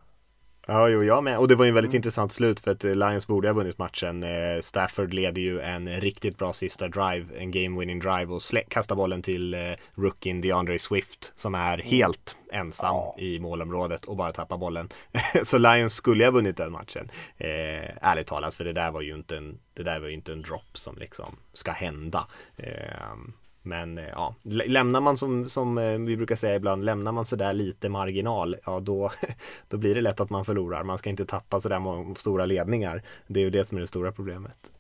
[0.67, 1.39] Ja, jo, jag med.
[1.39, 1.99] Och det var ju en väldigt mm.
[1.99, 4.23] intressant slut för att Lions borde ha vunnit matchen.
[4.23, 8.97] Eh, Stafford leder ju en riktigt bra sista drive, en game winning drive och kastar
[8.97, 9.61] bollen till eh,
[9.95, 11.87] rookien DeAndre Swift som är mm.
[11.87, 13.17] helt ensam ja.
[13.19, 14.89] i målområdet och bara tappar bollen.
[15.43, 17.11] Så Lions skulle ha vunnit den matchen.
[17.37, 20.43] Eh, ärligt talat, för det där var ju inte en, det där var inte en
[20.43, 22.27] drop som liksom ska hända.
[22.57, 23.17] Eh,
[23.63, 27.53] men eh, ja, lämnar man som, som eh, vi brukar säga ibland, lämnar man sådär
[27.53, 29.13] lite marginal, ja då,
[29.69, 30.85] då blir det lätt att man förlorar.
[30.85, 33.03] Man ska inte tappa sådär stora ledningar.
[33.27, 34.71] Det är ju det som är det stora problemet.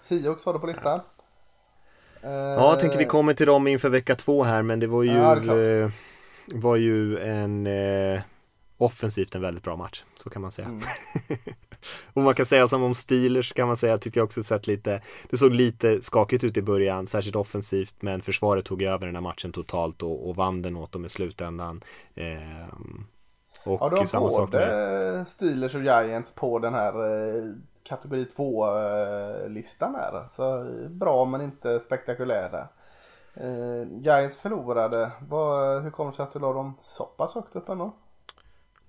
[0.00, 1.00] Sioux har du på listan?
[2.20, 5.12] Ja, jag tänker vi kommer till dem inför vecka två här, men det var ju,
[5.12, 5.90] ja, eh,
[6.54, 8.20] var ju en eh,
[8.76, 10.68] offensivt en väldigt bra match, så kan man säga.
[10.68, 10.82] Mm.
[12.12, 15.02] Och man kan säga som om Steelers kan man säga, tycker jag också sett lite,
[15.30, 19.22] det såg lite skakigt ut i början, särskilt offensivt, men försvaret tog över den här
[19.22, 21.80] matchen totalt och, och vann den åt dem i slutändan.
[22.14, 22.68] Eh,
[23.64, 25.28] och ja, du har både med...
[25.28, 27.44] Steelers och Giants på den här eh,
[27.82, 30.28] kategori 2-listan eh, här.
[30.30, 32.68] Så bra men inte spektakulära.
[33.34, 35.10] Eh, Giants förlorade.
[35.28, 37.92] Vad, hur kommer det sig att du la dem så pass högt upp ändå?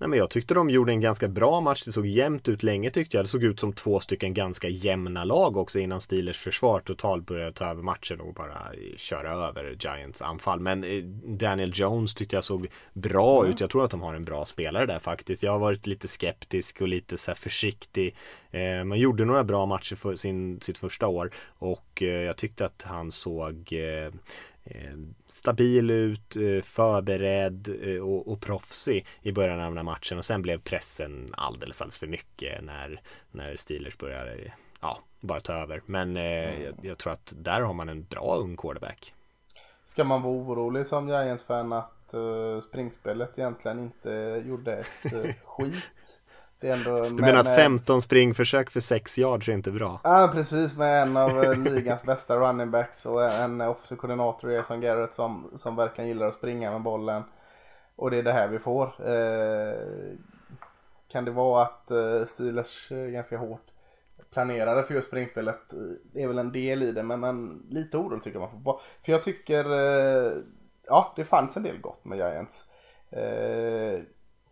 [0.00, 1.82] Nej, men jag tyckte de gjorde en ganska bra match.
[1.84, 3.24] Det såg jämnt ut länge tyckte jag.
[3.24, 7.52] Det såg ut som två stycken ganska jämna lag också innan Steelers försvar totalt började
[7.52, 8.58] ta över matchen och bara
[8.96, 10.60] köra över Giants anfall.
[10.60, 13.52] Men eh, Daniel Jones tycker jag såg bra mm.
[13.52, 13.60] ut.
[13.60, 15.42] Jag tror att de har en bra spelare där faktiskt.
[15.42, 18.16] Jag har varit lite skeptisk och lite så försiktig.
[18.50, 22.66] Eh, man gjorde några bra matcher för sin, sitt första år och eh, jag tyckte
[22.66, 24.12] att han såg Eh,
[25.26, 30.24] stabil ut, eh, förberedd eh, och, och proffsig i början av den här matchen och
[30.24, 35.82] sen blev pressen alldeles, alldeles för mycket när, när Steelers började ja, bara ta över.
[35.86, 39.14] Men eh, jag, jag, tror att där har man en bra ung quarterback.
[39.84, 46.19] Ska man vara orolig som Giants-fan att uh, springspelet egentligen inte gjorde ett uh, skit?
[46.62, 50.00] Ändå, du menar att 15 springförsök för 6 yards är inte bra?
[50.04, 54.80] Ja precis med en av eh, ligans bästa running backs och en offensiv koordinator Jason
[54.80, 57.22] Garrett som, som verkligen gillar att springa med bollen.
[57.96, 58.86] Och det är det här vi får.
[59.08, 59.74] Eh,
[61.12, 63.70] kan det vara att eh, Steelers ganska hårt
[64.30, 65.60] planerade för just springspelet
[66.12, 68.78] Det är väl en del i det men, men lite orolig tycker man.
[69.04, 70.32] För jag tycker, eh,
[70.86, 72.64] ja det fanns en del gott med Giants.
[73.10, 74.00] Eh,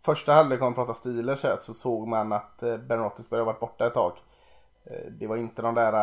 [0.09, 3.59] första halvlek om man pratar Steelers här så såg man att eh, Ben Roethlisberger varit
[3.59, 4.11] borta ett tag.
[4.83, 5.93] Eh, det var inte de där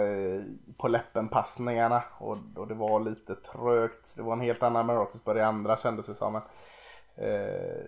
[0.00, 0.42] eh,
[0.76, 4.16] på läppen passningarna och, och det var lite trögt.
[4.16, 6.32] Det var en helt annan Ben Roethlisberger i andra kändes det som.
[6.32, 6.42] Men,
[7.16, 7.84] eh,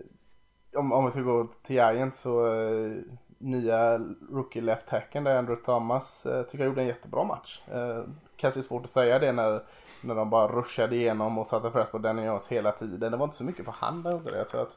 [0.75, 2.93] om, om vi ska gå till Giants så eh,
[3.39, 3.99] nya
[4.31, 7.63] rookie left-hacken, där Andrew Thomas eh, tycker jag gjorde en jättebra match.
[7.73, 8.05] Eh,
[8.37, 9.63] kanske svårt att säga det när,
[10.03, 13.13] när de bara rushade igenom och satte press på Danny Jones hela tiden.
[13.13, 14.39] Det var inte så mycket på hand under det.
[14.39, 14.77] Jag tror att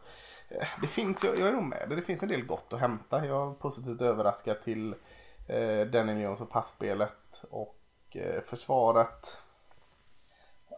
[0.81, 2.01] det finns, jag, jag är nog med det.
[2.01, 3.25] finns en del gott att hämta.
[3.25, 4.95] Jag är positivt överraskad till
[5.47, 7.77] eh, Daniel Jones och passspelet och
[8.11, 9.37] eh, försvaret.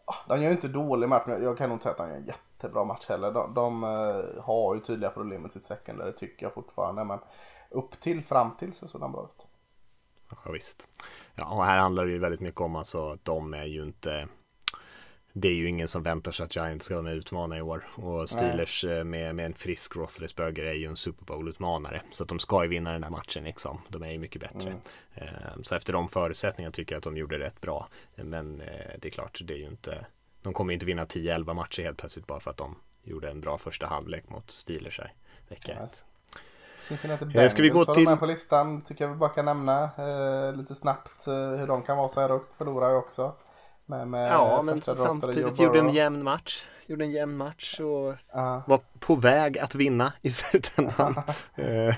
[0.05, 2.09] Ah, de gör ju inte dålig match men jag kan nog inte säga att de
[2.09, 3.31] gör en jättebra match heller.
[3.31, 7.03] De, de eh, har ju tydliga problem med sitt secondary tycker jag fortfarande.
[7.03, 7.19] Men
[7.69, 9.47] upp till, fram till så såg de bra ut.
[10.45, 10.87] Ja visst.
[11.35, 14.27] Ja och här handlar det ju väldigt mycket om alltså att de är ju inte
[15.35, 17.61] det är ju ingen som väntar sig att Giants ska vara med och utmana i
[17.61, 17.87] år.
[17.95, 18.83] Och Steelers.
[18.83, 22.01] Eh, med, med en frisk Roethlisberger är ju en Super Bowl-utmanare.
[22.11, 23.81] Så att de ska ju vinna den här matchen liksom.
[23.87, 24.67] De är ju mycket bättre.
[24.69, 24.79] Mm.
[25.13, 27.87] Eh, så efter de förutsättningarna tycker jag att de gjorde rätt bra.
[28.15, 30.05] Men eh, det är klart, det är ju inte
[30.41, 33.57] De kommer inte vinna 10-11 matcher helt plötsligt bara för att de gjorde en bra
[33.57, 35.13] första halvlek mot Steelers här
[35.49, 35.79] vecka 1.
[35.79, 36.03] Yes.
[36.81, 38.05] Cincinnati Bengals ska vi gå till...
[38.05, 41.83] med på listan tycker jag vi bara kan nämna eh, lite snabbt eh, hur de
[41.83, 42.53] kan vara så här högt.
[42.53, 43.35] Förlorar ju också.
[43.85, 46.65] Med, med ja, men samtidigt gjorde en jämn match.
[46.85, 48.67] Gjorde en jämn match och uh.
[48.67, 51.15] var på väg att vinna i slutändan.
[51.59, 51.95] uh,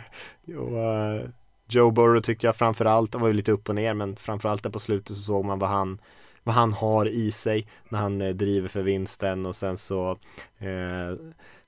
[0.57, 1.29] och,
[1.67, 4.69] Joe Burrow tycker jag framförallt, han var ju lite upp och ner men framförallt där
[4.69, 5.99] på slutet så såg man vad han
[6.43, 10.11] vad han har i sig när han eh, driver för vinsten och sen så
[10.57, 11.17] eh,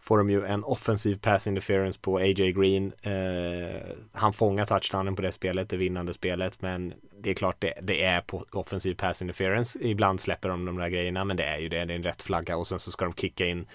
[0.08, 2.94] får de ju en offensiv pass interference på AJ Green.
[3.02, 7.74] Eh, han fångar touchdownen på det spelet, det vinnande spelet, men det är klart det,
[7.82, 9.80] det, är på offensiv pass interference.
[9.82, 12.22] Ibland släpper de de där grejerna, men det är ju det, det är en rätt
[12.22, 13.66] flagga och sen så ska de kicka in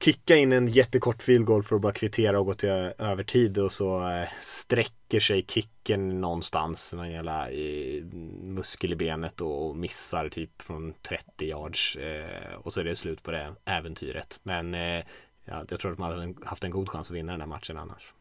[0.00, 3.72] kicka in en jättekort field goal för att bara kvittera och gå till övertid och
[3.72, 8.02] så eh, sträcker sig kicken någonstans, någon jävla i
[8.42, 13.22] muskel i benet och missar typ från 30 yards eh, och så är det slut
[13.22, 14.40] på det äventyret.
[14.42, 15.04] Men eh,
[15.50, 17.78] ja, jag tror att man hade haft en god chans att vinna den här matchen
[17.78, 18.14] annars.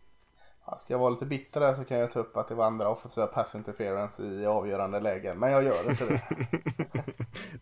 [0.65, 2.65] Ja, ska jag vara lite bitter där så kan jag ta upp att det var
[2.65, 5.39] andra offensiva pass interference i avgörande lägen.
[5.39, 6.22] Men jag gör inte det.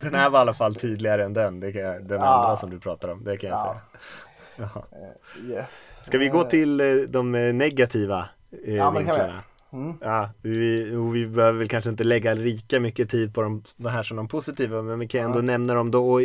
[0.00, 1.60] den här var i alla fall tydligare än den.
[1.60, 2.26] Det kan jag, den ja.
[2.26, 3.24] andra som du pratar om.
[3.24, 3.64] Det kan jag ja.
[3.72, 3.80] säga.
[4.56, 4.84] Jaha.
[4.92, 6.00] Eh, yes.
[6.06, 8.28] Ska vi gå Eh, till eh, de negativa
[8.64, 9.20] eh, Ja, men kan vi.
[9.20, 9.42] vinklarna?
[9.72, 9.94] Mm.
[10.00, 13.88] Ja, vi, och vi behöver väl kanske inte lägga lika mycket tid på de, de
[13.88, 15.42] här som de positiva men vi kan ändå Ja.
[15.42, 16.12] nämna dem då.
[16.12, 16.20] Och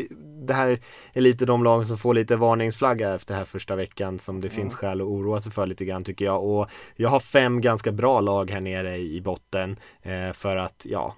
[0.47, 0.79] det här
[1.13, 4.75] är lite de lagen som får lite varningsflagga efter här första veckan som det finns
[4.75, 6.43] skäl att oroa sig för lite grann tycker jag.
[6.43, 11.15] Och jag har fem ganska bra lag här nere i botten eh, för att ja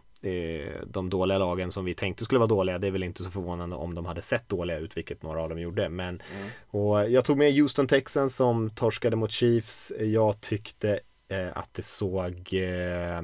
[0.86, 3.76] de dåliga lagen som vi tänkte skulle vara dåliga, det är väl inte så förvånande
[3.76, 5.90] om de hade sett dåliga ut, vilket några av dem gjorde.
[5.90, 6.22] Men,
[6.68, 9.92] och jag tog med Houston Texans som torskade mot Chiefs.
[10.00, 11.00] Jag tyckte
[11.54, 13.18] att det såg eh,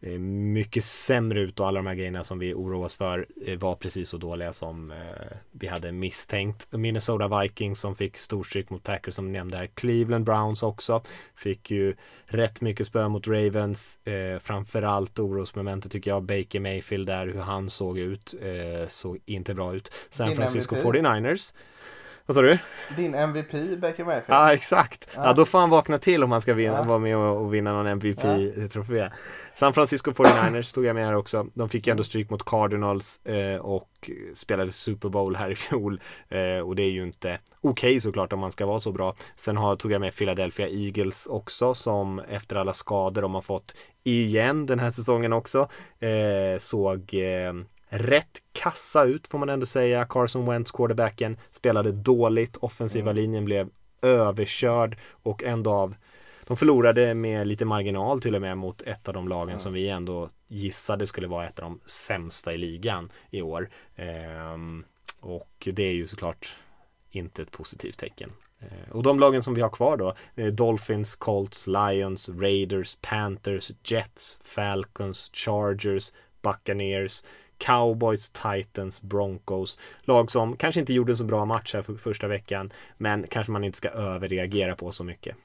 [0.00, 3.58] eh, mycket sämre ut och alla de här grejerna som vi oroar oss för eh,
[3.58, 6.68] var precis så dåliga som eh, vi hade misstänkt.
[6.70, 9.66] Minnesota Vikings som fick storstryk mot Packers som nämnde här.
[9.66, 11.02] Cleveland Browns också
[11.34, 11.94] fick ju
[12.26, 14.06] rätt mycket spö mot Ravens.
[14.06, 16.22] Eh, framförallt orosmomentet tycker jag.
[16.22, 19.92] Baker Mayfield där, hur han såg ut, eh, såg inte bra ut.
[20.10, 20.86] San Francisco MVP.
[20.86, 21.54] 49ers.
[22.26, 22.58] Vad sa du?
[22.96, 24.24] Din MVP, Baker Mayfield.
[24.26, 25.08] Ja, exakt.
[25.14, 25.26] Ja.
[25.26, 25.32] Ja.
[25.32, 27.86] då får han vakna till om han ska vinna, vara med och, och vinna någon
[27.86, 29.10] MVP-trofé.
[29.54, 31.46] San Francisco 49ers tog jag med här också.
[31.54, 36.00] De fick ju ändå stryk mot Cardinals eh, och spelade Super Bowl här i fjol.
[36.28, 39.14] Eh, och det är ju inte okej såklart om man ska vara så bra.
[39.36, 43.74] Sen har, tog jag med Philadelphia Eagles också som efter alla skador de har fått
[44.04, 45.68] igen den här säsongen också
[46.00, 47.52] eh, såg eh,
[47.98, 50.04] rätt kassa ut får man ändå säga.
[50.04, 52.56] Carson Wentz, quarterbacken, spelade dåligt.
[52.56, 53.68] Offensiva linjen blev
[54.02, 55.94] överkörd och ändå av
[56.46, 59.88] de förlorade med lite marginal till och med mot ett av de lagen som vi
[59.88, 63.70] ändå gissade skulle vara ett av de sämsta i ligan i år.
[63.96, 64.84] Ehm,
[65.20, 66.56] och det är ju såklart
[67.10, 68.32] inte ett positivt tecken.
[68.60, 73.70] Eh, Och de lagen som vi har kvar då, eh, Dolphins, Colts, Lions, Raiders, Panthers,
[73.84, 77.22] Jets, Falcons, Chargers, Buccaneers,
[77.64, 79.78] Cowboys, Titans, Broncos.
[80.00, 83.52] Lag som kanske inte gjorde en så bra match här för första veckan, men kanske
[83.52, 85.36] man inte ska överreagera på så mycket.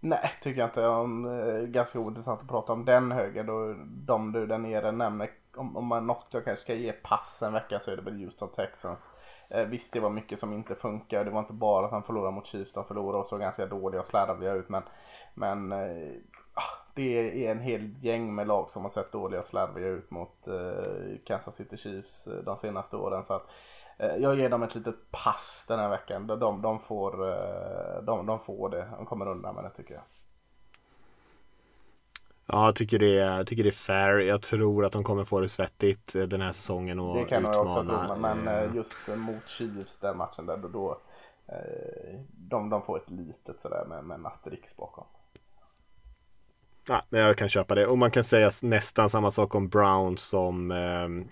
[0.00, 0.80] Nej, tycker jag inte.
[0.80, 3.44] Det är eh, ganska ointressant att prata om den höger.
[3.44, 5.30] Då, de du där nere nämner.
[5.56, 8.24] Om, om man något jag kanske ska ge pass en vecka så är det väl
[8.24, 9.08] Houston Texans.
[9.48, 11.24] Eh, visst, det var mycket som inte funkar.
[11.24, 12.72] Det var inte bara att han förlorade mot Chiefs.
[12.72, 14.68] De förlorade och såg ganska dåliga och slarviga ut.
[14.68, 14.82] Men,
[15.34, 16.12] men eh,
[16.98, 20.48] det är en hel gäng med lag som har sett dåliga och slarviga ut mot
[20.48, 23.24] eh, Kansas City Chiefs eh, de senaste åren.
[23.24, 23.46] Så att,
[23.98, 26.26] eh, jag ger dem ett litet pass den här veckan.
[26.26, 27.12] De, de, får,
[28.02, 28.88] de, de får det.
[28.96, 30.02] De kommer undan med det tycker jag.
[32.46, 34.18] Ja, jag tycker det, jag tycker det är fair.
[34.18, 37.66] Jag tror att de kommer få det svettigt den här säsongen och Det kan jag
[37.66, 38.08] också utmana.
[38.08, 38.16] tro.
[38.16, 40.98] Men just mot Chiefs den matchen där då, då
[42.30, 45.04] de, de får ett litet sådär med, med en asterisk bakom.
[46.88, 47.86] Ja, jag kan köpa det.
[47.86, 51.28] Och man kan säga nästan samma sak om Brown som ehm,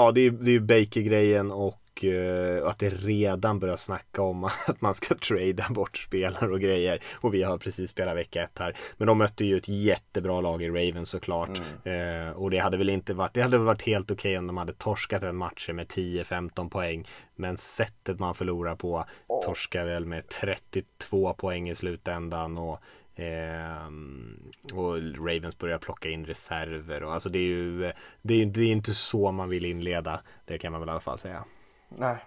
[0.00, 4.44] Ja, det är, det är ju Baker-grejen och eh, att det redan börjar snacka om
[4.66, 7.02] att man ska trada bort spelare och grejer.
[7.14, 8.76] Och vi har precis spelat vecka ett här.
[8.96, 11.60] Men de mötte ju ett jättebra lag i Ravens såklart.
[11.84, 14.56] Eh, och det hade väl inte varit, det hade väl varit helt okej om de
[14.56, 17.06] hade torskat en match med 10-15 poäng.
[17.36, 19.04] Men sättet man förlorar på
[19.44, 22.58] torskar väl med 32 poäng i slutändan.
[22.58, 22.80] Och
[23.20, 24.94] Ehm, och
[25.26, 28.94] Ravens börjar plocka in reserver och alltså det är ju det är, det är inte
[28.94, 30.20] så man vill inleda.
[30.44, 31.44] Det kan man väl i alla fall säga.
[31.88, 32.16] Nej,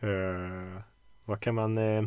[0.00, 0.82] Eh,
[1.24, 2.04] vad kan man eh,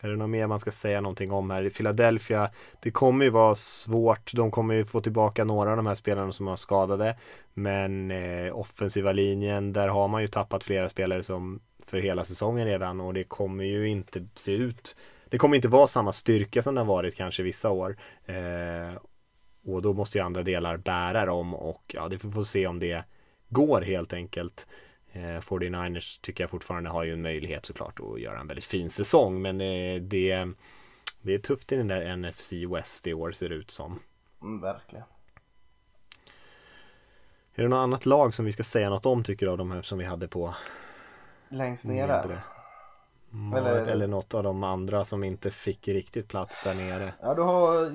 [0.00, 1.62] är det något mer man ska säga någonting om här?
[1.62, 4.32] I Philadelphia, det kommer ju vara svårt.
[4.34, 7.16] De kommer ju få tillbaka några av de här spelarna som var skadade.
[7.54, 12.66] Men eh, offensiva linjen, där har man ju tappat flera spelare som för hela säsongen
[12.66, 14.96] redan och det kommer ju inte se ut
[15.34, 17.96] det kommer inte vara samma styrka som det har varit kanske vissa år.
[18.24, 18.94] Eh,
[19.64, 22.78] och då måste ju andra delar bära dem och ja, det får vi se om
[22.78, 23.04] det
[23.48, 24.66] går helt enkelt.
[25.12, 28.90] Eh, 49ers tycker jag fortfarande har ju en möjlighet såklart att göra en väldigt fin
[28.90, 30.48] säsong men eh, det,
[31.22, 34.00] det är tufft i den där NFC West i år ser det ut som.
[34.42, 35.04] mm, verkligen.
[37.54, 39.70] Är det något annat lag som vi ska säga något om tycker du av de
[39.70, 40.54] här som vi hade på
[41.48, 42.53] Längst ner där.
[43.56, 47.14] Eller- eller något av de andra som inte fick riktigt plats där nere.
[47.22, 47.90] Ja, du har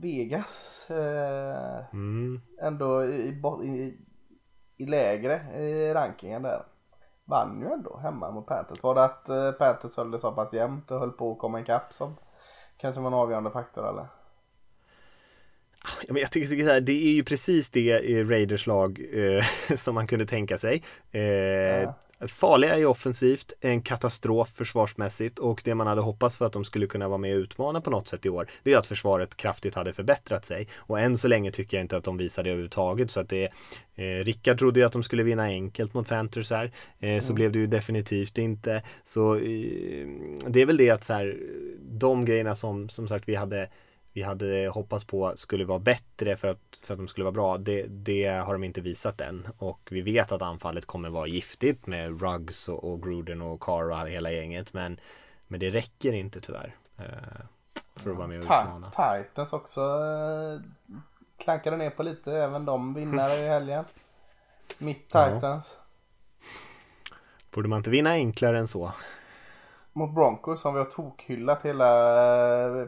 [0.00, 2.40] Vegas eh, Mm.
[2.62, 3.98] ändå i, i,
[4.76, 6.62] i lägre i rankingen där.
[7.24, 8.82] Vann ju ändå hemma mot Panthers.
[8.82, 11.60] Var det att eh, Panthers höll det så pass jämnt och höll på att komma
[11.60, 12.16] ikapp som
[12.76, 14.06] kanske var en avgörande faktor eller?
[16.06, 19.44] Ja, men jag tycker så här, det är ju precis det i Raiders lag eh,
[19.76, 20.82] som man kunde tänka sig.
[21.10, 21.94] Eh, Ja.
[22.26, 26.86] Farliga i offensivt, en katastrof försvarsmässigt och det man hade hoppats för att de skulle
[26.86, 29.74] kunna vara med och utmana på något sätt i år det är att försvaret kraftigt
[29.74, 33.10] hade förbättrat sig och än så länge tycker jag inte att de visar det överhuvudtaget
[33.10, 33.44] så att det
[33.94, 37.34] eh, Rickard trodde ju att de skulle vinna enkelt mot Panthers här eh, så mm.
[37.34, 40.06] blev det ju definitivt inte så eh,
[40.46, 41.36] det är väl det att så här
[41.80, 43.68] de grejerna som som sagt vi hade
[44.18, 47.58] vi hade hoppats på skulle vara bättre för att, för att de skulle vara bra,
[47.58, 49.48] det, det har de inte visat än.
[49.58, 53.90] Och vi vet att anfallet kommer vara giftigt med Ruggs och, och Gruden och Carr
[53.90, 54.72] och hela gänget.
[54.72, 55.00] Men,
[55.46, 56.76] men det räcker inte tyvärr.
[56.98, 57.04] Eh,
[57.96, 58.90] för att vara med och utmana.
[58.90, 60.60] Titans också eh,
[61.36, 63.84] klankade ner på lite, även de vinnare i helgen.
[64.78, 65.78] Mitt Titans.
[65.78, 67.16] Ja.
[67.50, 68.92] Borde man inte vinna enklare än så?
[69.98, 71.86] Mot Broncos som vi har tokhyllat hela,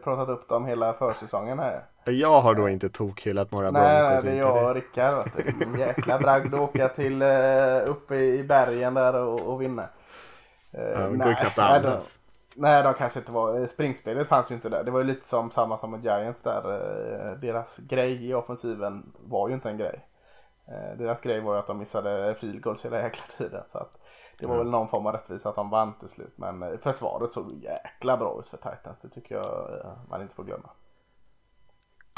[0.05, 1.85] pratat upp dem hela försäsongen här.
[2.05, 4.25] Jag har då inte tokhyllat några Nej, Broncos.
[4.25, 5.31] Nej, det är jag och Rickard.
[5.79, 9.83] Jäkla bragd att åka till uh, uppe i bergen där och, och vinna.
[9.83, 12.19] Uh, ja, det går knappt att andas.
[12.55, 13.67] Nej, de kanske inte var.
[13.67, 14.85] Springspelet fanns ju inte där.
[14.85, 16.63] Det var ju lite som samma som med Giants där.
[17.41, 20.01] Deras grej i offensiven var ju inte en grej.
[20.99, 23.63] Deras grej var ju att de missade field goals hela jäkla tiden.
[23.67, 23.99] Så att
[24.39, 24.67] det var mm.
[24.67, 26.33] väl någon form av rättvisa att de vann till slut.
[26.37, 28.99] Men eh, försvaret såg jäkla bra ut för Titans.
[29.03, 30.71] Det tycker jag eh, man inte får glömma.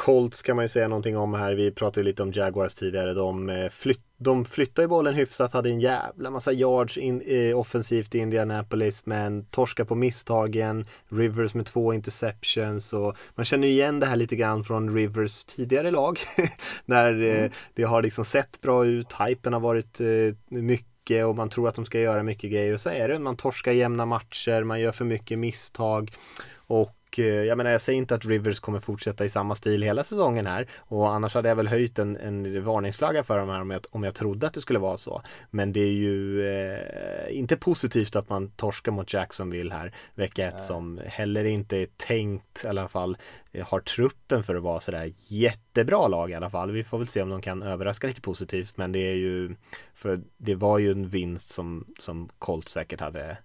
[0.02, 1.54] Colts kan man ju säga någonting om här.
[1.54, 3.14] Vi pratade lite om Jaguars tidigare.
[3.14, 7.58] De, eh, flytt, de flyttade ju bollen hyfsat, hade en jävla massa yards in, eh,
[7.58, 10.84] offensivt i Indianapolis men torska på misstagen.
[11.08, 15.44] Rivers med två interceptions och man känner ju igen det här lite grann från Rivers
[15.44, 16.18] tidigare lag.
[16.84, 17.50] När eh, mm.
[17.74, 20.06] det har liksom sett bra ut, hypen har varit eh,
[20.48, 23.18] mycket mycket och man tror att de ska göra mycket grejer och så är det.
[23.18, 26.12] Man torskar jämna matcher, man gör för mycket misstag
[26.56, 30.04] och Eh, jag menar, jag säger inte att Rivers kommer fortsätta i samma stil hela
[30.04, 33.70] säsongen här och annars hade jag väl höjt en, en varningsflagga för dem här om
[33.70, 35.22] jag, om jag trodde att det skulle vara så.
[35.50, 40.60] Men det är ju eh, inte positivt att man torskar mot Jacksonville här vecka ett
[40.60, 43.16] som heller inte är tänkt i alla fall
[43.52, 46.70] eh, har truppen för att vara sådär jättebra lag i alla fall.
[46.70, 49.54] Vi får väl se om de kan överraska lite positivt men det är ju
[49.94, 53.36] för det var ju en vinst som, som Colt säkert hade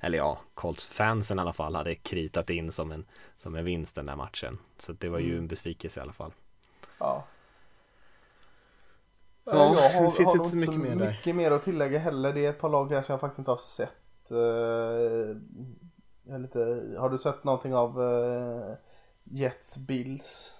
[0.00, 4.06] eller ja, Colts-fansen i alla fall hade kritat in som en, som en vinst den
[4.06, 4.58] där matchen.
[4.76, 5.38] Så det var ju mm.
[5.38, 6.32] en besvikelse i alla fall.
[6.98, 7.24] Ja.
[9.44, 11.10] Ja, jag har, det finns har inte så mycket, mer, där.
[11.10, 12.32] mycket mer att tillägga heller.
[12.32, 14.30] Det är ett par lag här som jag faktiskt inte har sett.
[14.32, 15.36] Uh,
[16.38, 16.58] lite,
[16.98, 18.74] har du sett någonting av uh,
[19.24, 20.54] Jets Bills?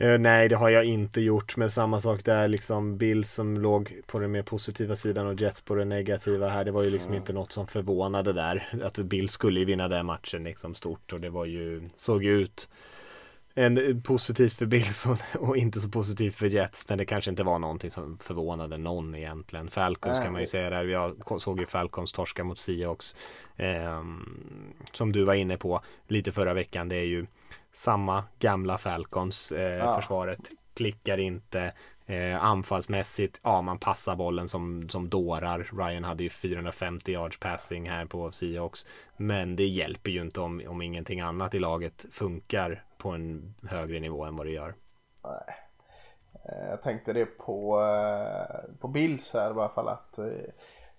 [0.00, 4.00] Eh, nej, det har jag inte gjort, men samma sak där, liksom Bills som låg
[4.06, 6.64] på den mer positiva sidan och Jets på den negativa här.
[6.64, 8.80] Det var ju liksom inte något som förvånade där.
[8.84, 12.68] Att Bills skulle ju vinna den matchen liksom stort och det var ju, såg ut
[13.54, 16.88] en, positivt för Bills och, och, inte så positivt för Jets.
[16.88, 19.70] Men det kanske inte var någonting som förvånade någon egentligen.
[19.70, 20.84] Falcons äh, kan man ju säga där.
[20.84, 23.16] Vi såg ju Falcons torska mot Seahawks.
[23.56, 24.04] Eh,
[24.92, 26.88] som du var inne på lite förra veckan.
[26.88, 27.26] Det är ju
[27.72, 29.96] samma gamla Falcons eh, ja.
[29.96, 31.72] försvaret klickar inte
[32.06, 33.40] eh, anfallsmässigt.
[33.44, 35.70] Ja, man passar bollen som, som dårar.
[35.72, 38.86] Ryan hade ju 450 yards passing här på Seahawks.
[39.16, 44.00] Men det hjälper ju inte om, om ingenting annat i laget funkar på en högre
[44.00, 44.74] nivå än vad det gör.
[45.24, 45.54] Nej.
[46.44, 50.24] Eh, jag tänkte det på, eh, på Bills här i alla fall att eh,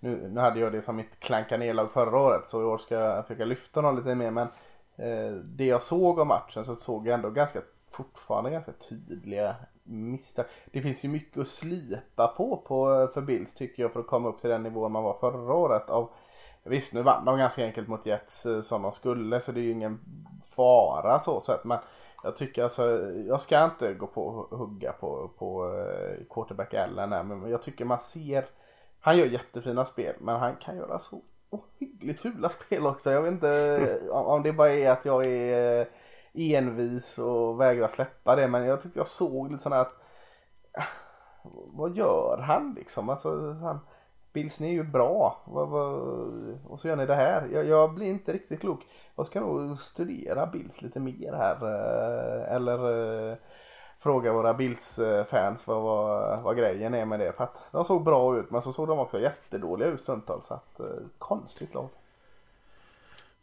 [0.00, 2.94] nu, nu hade jag det som mitt klanka nedlag förra året så i år ska
[2.94, 4.48] jag försöka lyfta någon lite mer men
[5.02, 10.44] Eh, det jag såg av matchen så såg jag ändå ganska fortfarande ganska tydliga misstag.
[10.72, 14.28] Det finns ju mycket att slipa på, på för Bills tycker jag för att komma
[14.28, 15.90] upp till den nivån man var förra året.
[15.90, 16.10] Av,
[16.62, 19.64] visst nu vann de ganska enkelt mot Jets eh, som de skulle så det är
[19.64, 20.00] ju ingen
[20.56, 21.64] fara så sett.
[21.64, 21.78] Men
[22.22, 27.28] jag tycker alltså, jag ska inte gå på och hugga på, på eh, quarterback Allen
[27.28, 28.44] men jag tycker man ser,
[29.00, 31.20] han gör jättefina spel men han kan göra så
[31.52, 33.10] ohyggligt fula spel också.
[33.10, 35.86] Jag vet inte om det bara är att jag är eh,
[36.34, 38.48] envis och vägrar släppa det.
[38.48, 39.92] Men jag tyckte jag såg lite sådana att
[40.72, 43.08] ah, vad gör han liksom?
[43.08, 43.78] Alltså, han,
[44.32, 45.42] Bills ni är ju bra.
[45.44, 45.92] Vad, vad,
[46.64, 47.48] och så gör ni det här.
[47.52, 48.86] Jag, jag, blir inte riktigt klok.
[49.16, 51.56] Jag ska nog studera Bills lite mer här.
[51.56, 53.36] Eh, eller eh,
[54.02, 57.32] fråga våra Bills-fans vad, vad, vad grejen är med det.
[57.32, 60.46] För att de såg bra ut men så såg de också jättedåliga ut stundtals.
[60.46, 60.86] Så att, eh,
[61.18, 61.88] konstigt lag.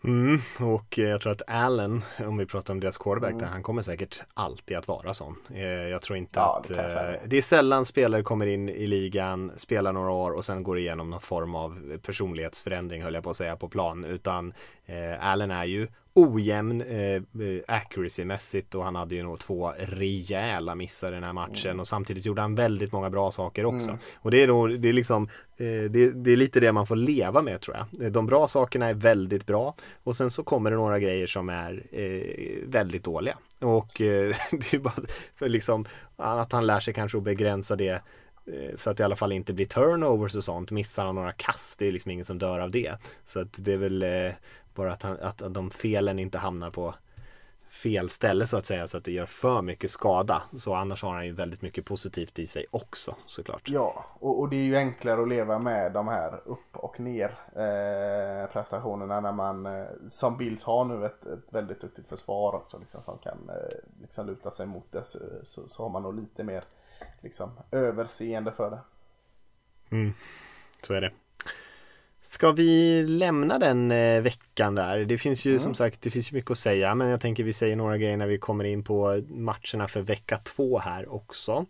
[0.04, 3.42] Mm, och jag tror att Allen, om vi pratar om deras quarterback mm.
[3.42, 5.36] där, han kommer säkert alltid att vara sån.
[5.54, 7.22] Eh, jag tror inte ja, att det, är.
[7.26, 11.10] det är sällan spelare kommer in i ligan, spelar några år och sen går igenom
[11.10, 14.06] någon form av personlighetsförändring höll jag på att säga på plan.
[14.06, 14.54] Utan
[14.86, 17.22] eh, Allen är ju ojämn eh,
[17.68, 21.80] accuracy-mässigt och han hade ju nog två rejäla missar i den här matchen mm.
[21.80, 23.90] och samtidigt gjorde han väldigt många bra saker också.
[23.90, 24.00] Mm.
[24.16, 26.96] Och det är nog, det är liksom, eh, det, det, är lite det man får
[26.96, 28.12] leva med tror jag.
[28.12, 31.84] De bra sakerna är väldigt bra och sen så kommer det några grejer som är
[31.92, 33.38] eh, väldigt dåliga.
[33.60, 34.94] Och eh, det är bara
[35.36, 35.86] för liksom
[36.16, 38.02] att han lär sig kanske att begränsa det
[38.46, 40.72] eh, så att det i alla fall inte blir turnovers och sånt.
[40.72, 42.94] Missar han några kast, det är liksom ingen som dör av det.
[43.26, 44.34] Så att det är väl eh,
[44.74, 46.96] bara att, han, att de felen inte hamnar på
[47.70, 50.44] fel ställe så att säga så att det gör för mycket skada.
[50.54, 53.70] Så annars har han ju väldigt mycket positivt i sig också såklart.
[53.70, 57.36] Ja, och, och det är ju enklare att leva med de här upp och ner
[57.56, 62.80] eh, prestationerna när man eh, som Bills har nu ett, ett, väldigt duktigt försvar också
[62.80, 66.16] liksom, som kan eh, liksom luta sig mot det så, så, så, har man nog
[66.16, 66.64] lite mer
[67.22, 68.80] liksom överseende för det.
[69.96, 70.14] Mm,
[70.82, 71.12] så är det.
[72.40, 75.00] Ska vi lämna den eh, veckan där?
[75.00, 75.60] Det finns ju mm.
[75.60, 78.18] som sagt, det finns ju mycket att säga, men jag tänker vi säger några grejer
[78.18, 81.52] när vi kommer in på matcherna för vecka två här också.
[81.52, 81.66] Mm.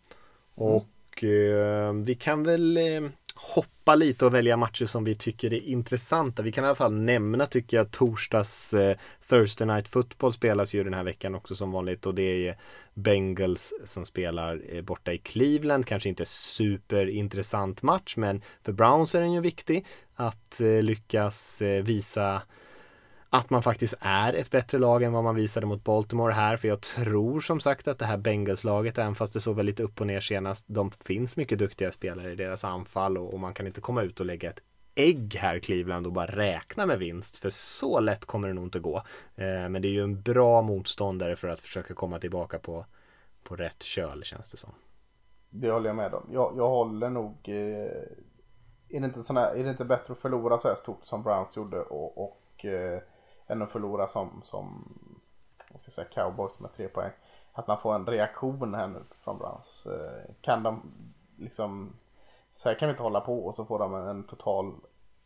[0.55, 3.09] Och eh, vi kan väl eh,
[3.41, 6.41] hoppa lite och välja matcher som vi tycker är intressanta.
[6.41, 8.97] Vi kan i alla fall nämna tycker jag torsdags eh,
[9.29, 12.57] Thursday Night Football spelas ju den här veckan också som vanligt och det är
[12.93, 15.85] Bengals som spelar eh, borta i Cleveland.
[15.85, 19.85] Kanske inte superintressant match men för Browns är den ju viktig
[20.15, 22.41] att eh, lyckas eh, visa
[23.29, 26.57] att man faktiskt är ett bättre lag än vad man visade mot Baltimore här.
[26.57, 29.83] För jag tror som sagt att det här Bengals-laget, även fast det såg väl lite
[29.83, 33.53] upp och ner senast, de finns mycket duktiga spelare i deras anfall och, och man
[33.53, 34.59] kan inte komma ut och lägga ett
[34.95, 37.37] ägg här Cleveland och bara räkna med vinst.
[37.37, 38.97] För så lätt kommer det nog inte gå.
[39.35, 42.85] Eh, men det är ju en bra motståndare för att försöka komma tillbaka på,
[43.43, 44.71] på rätt köl känns det som.
[45.49, 46.29] Det håller jag med om.
[46.31, 47.91] Jag, jag håller nog eh,
[48.89, 51.57] är, det inte såna, är det inte bättre att förlora så här stort som Browns
[51.57, 53.01] gjorde och, och eh,
[53.49, 54.93] än att förlora som, som
[55.71, 57.11] jag ska säga, cowboys med tre poäng.
[57.53, 59.85] Att man får en reaktion här nu från Browns.
[59.85, 60.81] Eh, kan de
[61.37, 61.93] liksom,
[62.53, 64.73] så här kan vi inte hålla på och så får de en, en total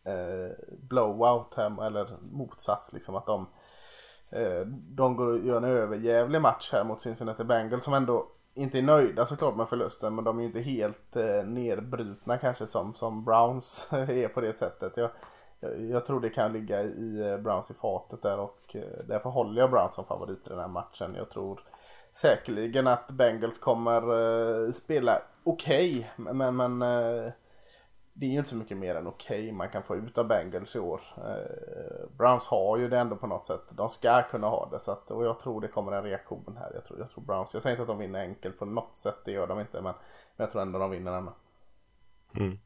[0.04, 3.48] eh, blowout här, eller motsats liksom att de
[4.30, 8.78] eh, de går och gör en överjävlig match här mot Cincinnati Bengals som ändå inte
[8.78, 13.24] är nöjda såklart med förlusten men de är inte helt eh, nedbrutna kanske som, som
[13.24, 14.98] Browns är på det sättet.
[14.98, 15.10] Jag,
[15.92, 19.62] jag tror det kan ligga i eh, Browns i fatet där och eh, därför håller
[19.62, 21.16] jag Browns som favorit i den här matchen.
[21.16, 21.60] Jag tror
[22.12, 24.02] säkerligen att Bengals kommer
[24.66, 26.80] eh, spela okej okay, men, men
[28.14, 30.28] det är ju inte så mycket mer än okej okay man kan få ut av
[30.28, 31.02] Bengals i år.
[32.18, 33.62] Browns har ju det ändå på något sätt.
[33.70, 36.72] De ska kunna ha det så att, och jag tror det kommer en reaktion här.
[36.74, 39.18] Jag tror, jag tror Browns, jag säger inte att de vinner enkelt på något sätt,
[39.26, 39.94] det gör de inte men,
[40.36, 41.34] men jag tror ändå de vinner ändå.
[42.36, 42.58] Mm.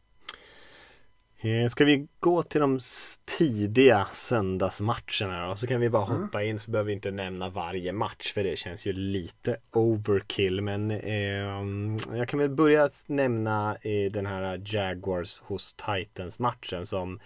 [1.39, 2.79] Eh, ska vi gå till de
[3.37, 7.93] tidiga söndagsmatcherna och så kan vi bara hoppa in så behöver vi inte nämna varje
[7.93, 14.11] match för det känns ju lite overkill men eh, jag kan väl börja nämna eh,
[14.11, 17.19] den här Jaguars hos Titans matchen som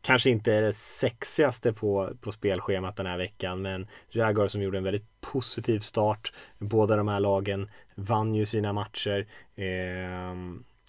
[0.00, 4.78] kanske inte är det sexigaste på, på spelschemat den här veckan men Jaguars som gjorde
[4.78, 6.32] en väldigt positiv start.
[6.58, 9.26] Båda de här lagen vann ju sina matcher.
[9.56, 10.34] Eh,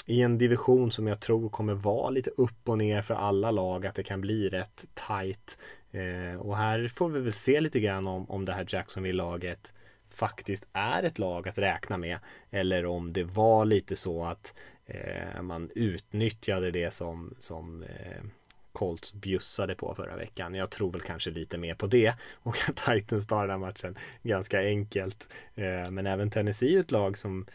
[0.05, 3.85] i en division som jag tror kommer vara lite upp och ner för alla lag
[3.85, 5.59] att det kan bli rätt tight.
[5.91, 9.73] Eh, och här får vi väl se lite grann om, om det här Jacksonville-laget
[10.09, 12.19] faktiskt är ett lag att räkna med
[12.51, 14.53] eller om det var lite så att
[14.85, 18.23] eh, man utnyttjade det som, som eh,
[18.71, 20.55] Colts bjussade på förra veckan.
[20.55, 23.95] Jag tror väl kanske lite mer på det och att Titans tar den här matchen
[24.23, 25.33] ganska enkelt.
[25.55, 27.45] Eh, men även Tennessee är ett lag som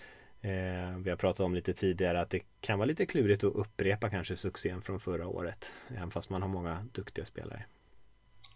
[0.42, 4.10] Eh, vi har pratat om lite tidigare att det kan vara lite klurigt att upprepa
[4.10, 5.72] kanske succén från förra året.
[5.96, 7.64] Även fast man har många duktiga spelare.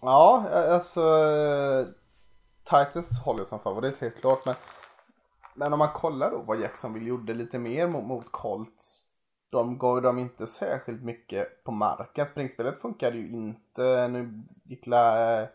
[0.00, 1.86] Ja, eh, alltså eh,
[2.64, 4.46] Titans håller som favorit helt klart.
[4.46, 4.54] Men,
[5.54, 9.06] men om man kollar då vad Jacksonville gjorde lite mer mot, mot Colts.
[9.50, 12.28] De gav dem inte särskilt mycket på marken.
[12.28, 14.08] Springspelet funkade ju inte.
[14.08, 15.50] Nu gick la, det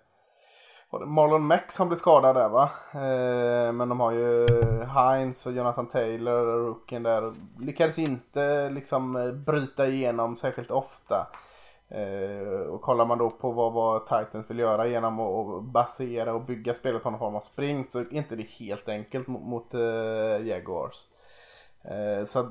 [0.91, 2.69] Marlon Mack som blev skadad där va?
[2.93, 4.47] Eh, men de har ju
[4.85, 7.33] Heinz och Jonathan Taylor och rookien där.
[7.59, 11.27] Lyckades inte liksom eh, bryta igenom särskilt ofta.
[11.87, 16.41] Eh, och kollar man då på vad, vad Titans vill göra genom att basera och
[16.41, 19.73] bygga spelet på någon form av spring så är inte det helt enkelt mot, mot
[19.73, 21.07] uh, Jaguars.
[21.83, 22.47] Eh, så att,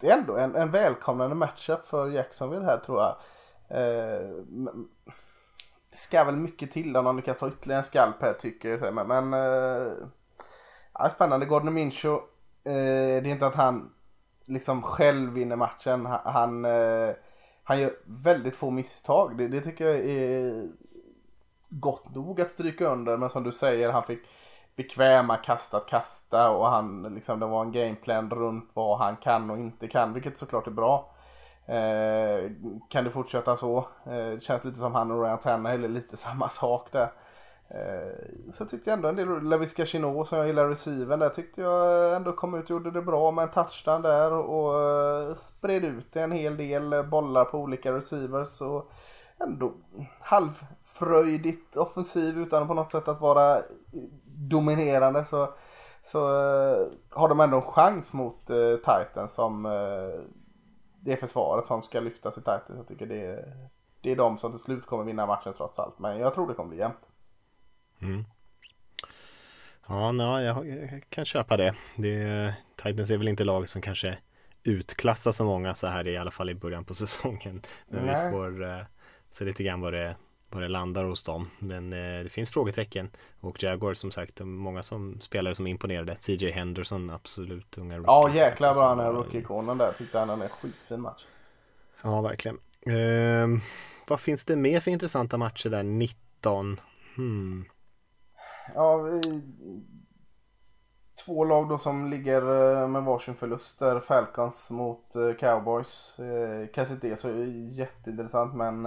[0.00, 3.16] det är ändå en, en välkomnande matchup för Jacksonville här tror jag.
[5.94, 8.94] Ska väl mycket till om de lyckas ta ytterligare en skalp här tycker jag.
[8.94, 9.92] Men, men äh,
[10.94, 11.46] ja, spännande.
[11.46, 12.20] Gordon Mincho.
[12.64, 13.92] Äh, eh, det är inte att han
[14.46, 16.06] liksom själv vinner matchen.
[16.06, 17.10] Han, äh,
[17.64, 19.38] han gör väldigt få misstag.
[19.38, 20.68] Det, det tycker jag är
[21.68, 23.16] gott nog att stryka under.
[23.16, 24.20] Men som du säger, han fick
[24.76, 29.50] bekväma kast att kasta och han liksom, det var en gameplan runt vad han kan
[29.50, 31.13] och inte kan, vilket såklart är bra.
[31.66, 32.50] Eh,
[32.88, 33.86] kan det fortsätta så?
[34.06, 37.12] Eh, känns lite som han och Ryan Tannehill lite samma sak där.
[37.68, 41.60] Eh, så tyckte jag ändå en del, Laviska Chino som jag gillar receiven där tyckte
[41.60, 45.84] jag ändå kom ut och gjorde det bra med en touchdown där och eh, spred
[45.84, 48.90] ut en hel del bollar på olika receivers och
[49.40, 49.72] ändå
[50.20, 53.58] halvfröjdigt offensiv utan på något sätt att vara
[54.24, 55.48] dominerande så,
[56.04, 60.20] så eh, har de ändå en chans mot eh, Titans som eh,
[61.04, 62.64] det försvaret som ska lyftas i Titans.
[62.68, 63.52] Jag tycker det,
[64.00, 66.54] det är de som till slut kommer vinna matchen trots allt men jag tror det
[66.54, 67.08] kommer bli jämnt.
[68.00, 68.24] Mm.
[69.86, 71.74] Ja, no, jag kan köpa det.
[71.96, 72.54] det.
[72.76, 74.18] Titans är väl inte laget som kanske
[74.62, 77.62] utklassar så många så här i alla fall i början på säsongen.
[77.88, 78.24] Men Nej.
[78.24, 78.82] vi får uh,
[79.32, 80.16] se lite grann vad det,
[80.54, 81.50] vad det landar hos dem.
[81.58, 83.10] Men uh, det finns frågetecken.
[83.40, 86.16] Och Jaguar som sagt, många som spelare som imponerade.
[86.20, 88.12] CJ Henderson, absolut unga rookie.
[88.12, 89.92] Ja, jäklar vad han är rookie-ikonen där.
[89.92, 91.24] Tyckte han är en skitfin match.
[92.02, 92.58] Ja, verkligen.
[92.88, 93.58] Uh,
[94.06, 95.82] vad finns det mer för intressanta matcher där?
[95.82, 96.80] 19.
[97.16, 97.64] Hmm
[98.74, 99.42] ja, vi,
[101.24, 102.42] två lag då som ligger
[102.82, 104.00] eh, med varsin förlust där.
[104.00, 106.18] Falcons mot eh, Cowboys.
[106.18, 107.30] Eh, kanske inte är så
[107.72, 108.86] jätteintressant men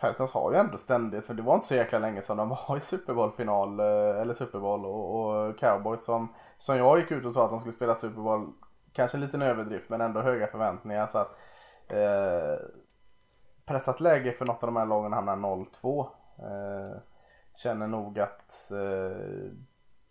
[0.00, 2.76] Falcons har ju ändå ständigt, för det var inte så jäkla länge sedan de var
[2.76, 7.24] i Super Bowl-final, eh, eller Super Bowl och, och, Cowboys som, som jag gick ut
[7.24, 8.52] och sa att de skulle spela Super Bowl,
[8.92, 11.36] kanske en liten överdrift men ändå höga förväntningar så att
[11.88, 12.66] eh,
[13.64, 16.06] pressat läge för något av de här lagen hamnar 0-2.
[16.38, 17.00] Eh,
[17.54, 19.52] känner nog att eh,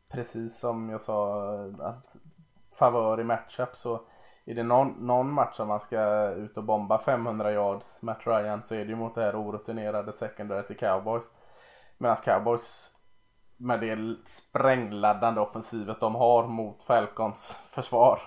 [0.09, 2.15] precis som jag sa att
[2.73, 4.01] favör i matchup så
[4.51, 8.63] är det någon, någon match som man ska ut och bomba 500 yards Matt Ryan
[8.63, 11.25] så är det ju mot det här orutinerade secondary till Cowboys.
[11.97, 12.95] Medan Cowboys
[13.57, 18.19] med det sprängladdande offensivet de har mot Falcons försvar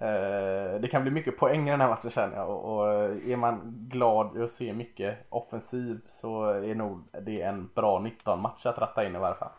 [0.00, 3.74] Eh, det kan bli mycket poäng i den här matchen känner jag och, är man
[3.88, 9.06] glad att se mycket offensiv så är nog det en bra 19 match att ratta
[9.06, 9.50] in i varje fall.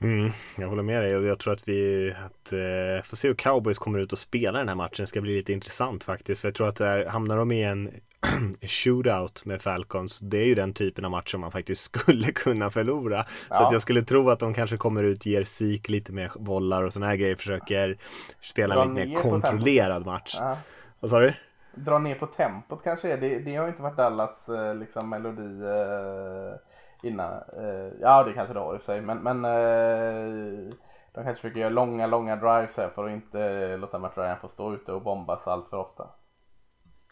[0.00, 3.34] Mm, jag håller med dig och jag tror att vi att, eh, får se hur
[3.34, 5.02] cowboys kommer ut och spelar den här matchen.
[5.02, 6.40] Det ska bli lite intressant faktiskt.
[6.40, 7.90] För jag tror att där, hamnar de i en
[8.62, 12.70] shootout med Falcons, det är ju den typen av match som man faktiskt skulle kunna
[12.70, 13.16] förlora.
[13.50, 13.56] Ja.
[13.56, 16.84] Så att jag skulle tro att de kanske kommer ut, ger sik lite mer bollar
[16.84, 17.98] och sådana här grejer, försöker
[18.42, 20.36] spela Dra en lite mer kontrollerad match.
[20.38, 20.58] Ja.
[21.00, 21.32] Vad sa du?
[21.74, 26.67] Dra ner på tempot kanske, det, det har inte varit Dallas eh, liksom melodi eh
[27.02, 27.32] innan.
[27.32, 30.74] Eh, ja det kanske det har i sig men, men eh,
[31.14, 34.40] de kanske försöker göra långa, långa drives här för att inte eh, låta Matt Ryan
[34.40, 36.06] få stå ute och bombas allt för ofta.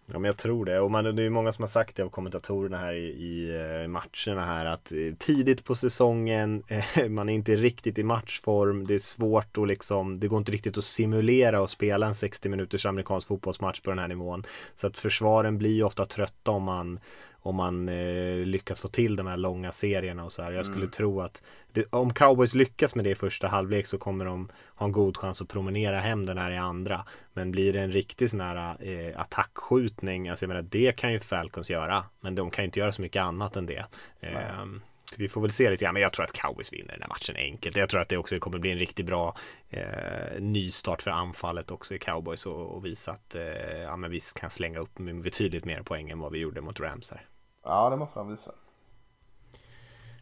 [0.09, 2.09] Ja men jag tror det och man, det är många som har sagt det av
[2.09, 6.62] kommentatorerna här i, i eh, matcherna här att eh, tidigt på säsongen
[7.09, 10.78] man är inte riktigt i matchform det är svårt att liksom det går inte riktigt
[10.78, 14.43] att simulera och spela en 60 minuters amerikansk fotbollsmatch på den här nivån
[14.74, 17.01] så att försvaren blir ju ofta trötta om man
[17.47, 20.53] om man eh, lyckas få till de här långa serierna och så här.
[20.53, 20.91] Jag skulle mm.
[20.91, 21.43] tro att
[21.73, 25.17] det, om cowboys lyckas med det i första halvlek så kommer de ha en god
[25.17, 27.05] chans att promenera hem den här i andra.
[27.33, 31.21] Men blir det en riktig sån här eh, attackskjutning, alltså jag menar det kan ju
[31.21, 32.05] Falcons göra.
[32.21, 33.85] Men de kan ju inte göra så mycket annat än det.
[34.21, 34.65] Eh,
[35.19, 37.37] vi får väl se lite grann, men jag tror att cowboys vinner den här matchen
[37.37, 37.77] enkelt.
[37.77, 39.37] Jag tror att det också kommer bli en riktigt bra
[39.69, 44.21] eh, nystart för anfallet också i cowboys och, och visa att eh, ja, men vi
[44.35, 47.27] kan slänga upp betydligt mer poäng än vad vi gjorde mot Rams här.
[47.67, 48.53] Ja, det måste han visa.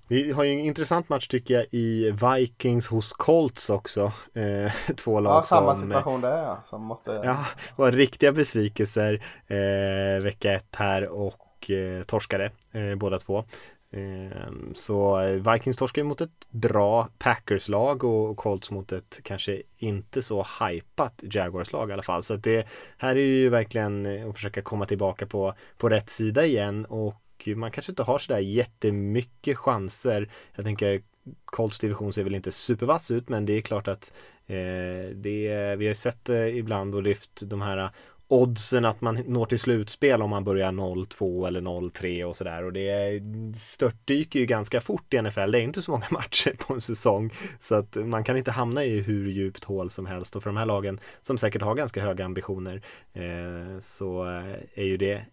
[0.09, 4.13] Vi har ju en intressant match tycker jag i Vikings hos Colts också.
[4.35, 6.61] Eh, två lag ja, samma som, situation där ja.
[6.63, 7.21] Som måste...
[7.25, 7.45] Ja,
[7.77, 13.45] var riktiga besvikelser eh, vecka ett här och eh, torskade eh, båda två.
[13.91, 20.47] Ehm, så Vikings torskar mot ett bra Packers-lag och Colts mot ett kanske inte så
[20.61, 22.23] hypat Jaguars-lag i alla fall.
[22.23, 22.67] Så det
[22.99, 27.71] här är ju verkligen att försöka komma tillbaka på, på rätt sida igen och man
[27.71, 30.31] kanske inte har sådär jättemycket chanser.
[30.55, 31.03] Jag tänker
[31.45, 34.13] Colts division ser väl inte supervass ut men det är klart att
[34.47, 37.91] eh, det, vi har sett eh, ibland och lyft de här eh,
[38.29, 42.73] oddsen att man når till slutspel om man börjar 0-2 eller 0-3 och sådär och
[42.73, 43.23] det
[43.57, 45.51] störtdyker ju ganska fort i NFL.
[45.51, 47.31] Det är inte så många matcher på en säsong
[47.61, 50.57] så att man kan inte hamna i hur djupt hål som helst och för de
[50.57, 52.83] här lagen som säkert har ganska höga ambitioner
[53.13, 55.25] eh, så eh, är ju det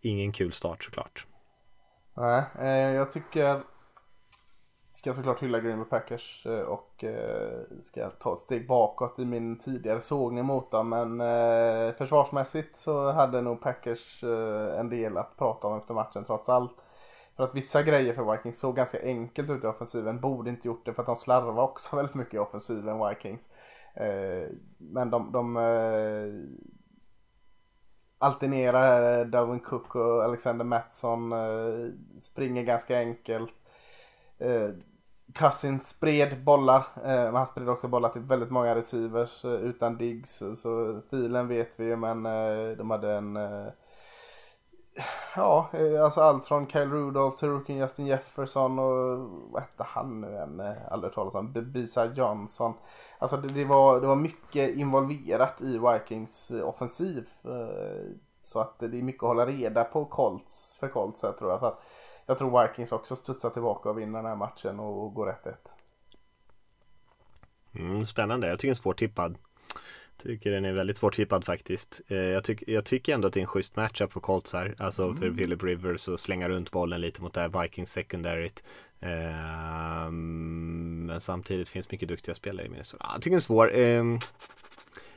[0.00, 1.26] ingen kul start såklart.
[2.14, 3.62] Nej, eh, jag tycker
[4.92, 9.24] ska såklart hylla Green Bay Packers eh, och eh, ska ta ett steg bakåt i
[9.24, 10.88] min tidigare sågning mot dem.
[10.88, 16.24] Men eh, försvarsmässigt så hade nog Packers eh, en del att prata om efter matchen
[16.24, 16.72] trots allt.
[17.36, 20.20] För att vissa grejer för Vikings såg ganska enkelt ut i offensiven.
[20.20, 23.50] Borde inte gjort det för att de slarvade också väldigt mycket i offensiven Vikings.
[23.94, 24.48] Eh,
[24.78, 26.73] men de, de eh,
[28.24, 31.32] alternera eh, Darwin Cook och Alexander Mattsson.
[31.32, 33.54] Eh, springer ganska enkelt.
[34.38, 34.68] Eh,
[35.34, 36.86] Cousins spred bollar.
[36.96, 40.42] Eh, men han spred också bollar till väldigt många receivers eh, utan digs.
[40.56, 43.66] Så Thielen vet vi ju men eh, de hade en eh,
[45.36, 49.18] Ja, eh, alltså allt från Kyle Rudolph till rookien Justin Jefferson och
[49.50, 50.60] vad hette han nu än?
[50.60, 51.52] Eh, aldrig talas om.
[51.52, 52.74] Bisa Johnson.
[53.18, 57.28] Alltså det, det, var, det var mycket involverat i Vikings eh, offensiv.
[58.42, 61.60] Så att det är mycket att hålla reda på Colts, för Colts här, tror jag.
[61.60, 61.82] Så att
[62.26, 65.46] jag tror Vikings också studsar tillbaka och vinner den här matchen och, och går rätt
[65.46, 65.70] ett.
[67.74, 69.38] Mm, spännande, jag tycker den är svårtippad.
[70.16, 72.00] Tycker den är väldigt svårtippad faktiskt.
[72.08, 74.74] Eh, jag, tyck, jag tycker ändå att det är en schysst matchup för Colts här.
[74.78, 75.16] Alltså mm.
[75.16, 78.62] för Philip Rivers och slänga runt bollen lite mot det här Vikings secondaryt.
[79.00, 83.06] Eh, men samtidigt finns mycket duktiga spelare i Minnesota.
[83.12, 83.76] Jag tycker den är svår.
[83.76, 84.04] Eh,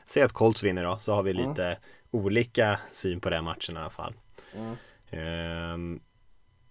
[0.07, 1.49] säg att Colts vinner då, så har vi mm.
[1.49, 1.79] lite mm.
[2.11, 4.13] olika syn på den matchen i alla fall.
[4.55, 4.75] Mm.
[5.09, 6.01] Eh,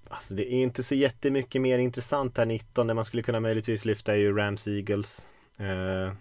[0.09, 2.87] alltså det är inte så jättemycket mer intressant här 19.
[2.87, 5.27] Det man skulle kunna möjligtvis lyfta är ju Rams Eagles.
[5.59, 6.13] Eh,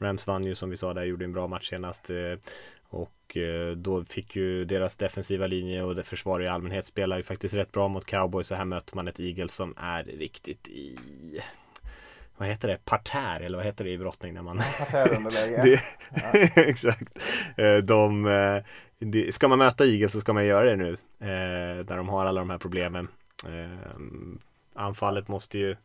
[0.00, 2.10] Rams vann ju som vi sa där, gjorde en bra match senast.
[2.10, 2.34] Eh,
[2.88, 7.22] och eh, då fick ju deras defensiva linje och det försvar i allmänhet spelar ju
[7.22, 8.46] faktiskt rätt bra mot cowboys.
[8.46, 10.96] Så här möter man ett Eagles som är riktigt i
[12.36, 15.82] vad heter det, parterr eller vad heter det i brottning när man Parterrunderläge.
[16.54, 17.18] exakt.
[17.56, 18.24] Eh, de,
[18.98, 20.96] de, ska man möta Eagles så ska man göra det nu.
[21.84, 23.08] Där de har alla de här problemen.
[24.74, 25.76] Anfallet måste ju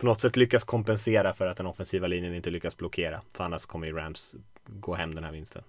[0.00, 3.20] på något sätt lyckas kompensera för att den offensiva linjen inte lyckas blockera.
[3.32, 4.34] För annars kommer ju Rams
[4.66, 5.62] gå hem den här vinsten.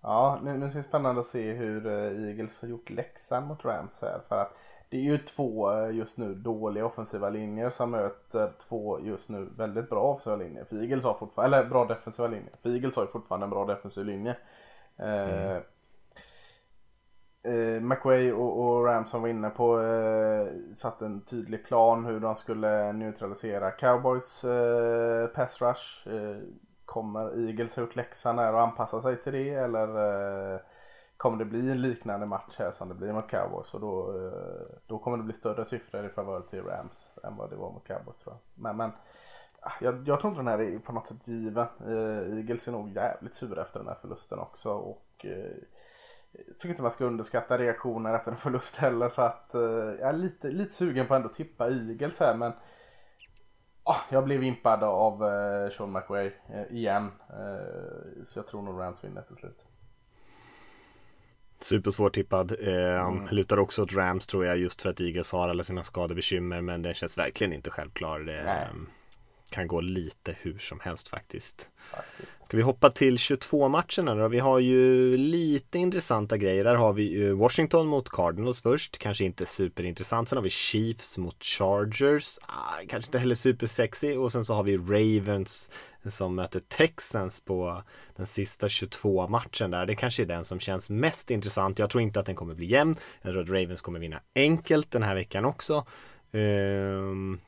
[0.00, 3.64] Ja, nu, nu är det spännande att se hur uh, Eagles har gjort läxan mot
[3.64, 4.20] Rams här.
[4.28, 4.52] För att
[4.90, 9.48] det är ju två uh, just nu dåliga offensiva linjer som möter två just nu
[9.56, 10.64] väldigt bra offensiva linjer.
[10.64, 12.52] För Eagles har fortfarande, eller bra defensiva linjer.
[12.62, 14.36] För Eagles har ju fortfarande en bra defensiv linje.
[15.00, 15.62] Uh, mm
[17.46, 22.36] eh, McWay och, och Ramson var inne på eh, satt en tydlig plan hur de
[22.36, 26.08] skulle neutralisera Cowboys eh, pass rush.
[26.08, 26.36] Eh,
[26.84, 29.88] kommer Eagles ha gjort läxan här och anpassa sig till det eller
[30.54, 30.60] eh,
[31.16, 34.78] kommer det bli en liknande match här som det blir mot Cowboys och då, eh,
[34.86, 37.86] då kommer det bli större siffror i favör till Rams än vad det var mot
[37.86, 38.62] Cowboys tror jag.
[38.62, 38.92] Men, men
[39.60, 41.66] ah, jag, jag tror inte den här är på något sätt given.
[41.86, 45.56] Eh, Eagles är nog jävligt sura efter den här förlusten också och eh,
[46.46, 50.08] jag tycker inte man ska underskatta reaktioner efter en förlust heller så att eh, jag
[50.08, 52.52] är lite, lite sugen på att ändå tippa Eagles här men
[53.84, 57.10] oh, jag blev impad av eh, Sean McWay eh, igen
[58.24, 59.58] så jag tror nog Rams vinner till slut.
[61.60, 62.52] Supersvårt tippad.
[62.60, 63.28] Eh, mm.
[63.30, 66.82] Lutar också åt Rams tror jag just för att Eagles har alla sina skadebekymmer men
[66.82, 68.20] den känns verkligen inte självklar.
[68.20, 68.68] Det,
[69.50, 71.70] kan gå lite hur som helst faktiskt.
[72.44, 74.28] Ska vi hoppa till 22 matcherna då?
[74.28, 76.64] Vi har ju lite intressanta grejer.
[76.64, 78.98] Där har vi ju Washington mot Cardinals först.
[78.98, 80.28] Kanske inte superintressant.
[80.28, 82.38] Sen har vi Chiefs mot Chargers.
[82.42, 84.16] Ah, kanske inte heller supersexy.
[84.16, 85.70] Och sen så har vi Ravens
[86.06, 87.82] som möter Texans på
[88.16, 89.86] den sista 22 matchen där.
[89.86, 91.78] Det kanske är den som känns mest intressant.
[91.78, 92.94] Jag tror inte att den kommer bli jämn.
[93.22, 95.84] Jag tror att Ravens kommer vinna enkelt den här veckan också.
[96.32, 97.40] Um,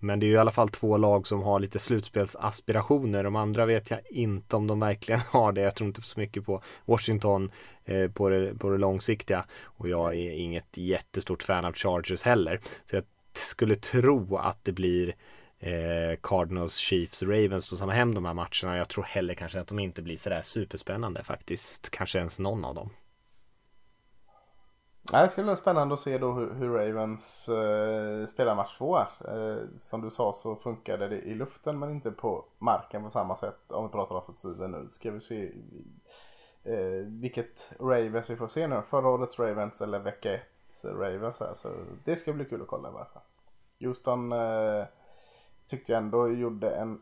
[0.00, 3.24] men det är ju i alla fall två lag som har lite slutspelsaspirationer.
[3.24, 5.60] De andra vet jag inte om de verkligen har det.
[5.60, 7.50] Jag tror inte så mycket på Washington
[7.84, 9.44] eh, på, det, på det långsiktiga.
[9.62, 12.60] Och jag är inget jättestort fan av Chargers heller.
[12.84, 15.14] Så jag skulle tro att det blir
[15.58, 18.76] eh, Cardinals, Chiefs, Ravens som tar hem de här matcherna.
[18.76, 21.90] Jag tror heller kanske att de inte blir sådär superspännande faktiskt.
[21.90, 22.90] Kanske ens någon av dem.
[25.12, 29.56] Det ska bli spännande att se då hur, hur Ravens eh, spelar match två Eh,
[29.78, 33.72] som du sa så funkade det i luften men inte på marken på samma sätt
[33.72, 34.88] om vi pratar offensiven nu.
[34.88, 35.52] Ska vi se
[36.64, 38.82] eh, vilket Ravens vi får se nu.
[38.86, 41.54] Förra årets Ravens eller vecka ett Ravens här.
[41.54, 41.68] Så
[42.04, 43.22] det ska bli kul att kolla i alla fall.
[43.80, 44.84] Houston eh,
[45.66, 47.00] tyckte jag ändå gjorde en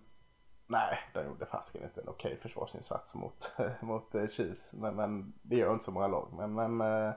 [0.70, 4.74] Nej, de gjorde fasken inte en okej försvarsinsats mot, mot eh, Chiefs.
[4.74, 6.28] Men, men det gör inte så många lag.
[6.36, 7.12] Men, men eh,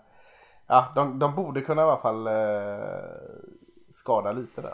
[0.72, 2.34] ja, de, de borde kunna i alla fall eh,
[3.90, 4.74] skada lite där.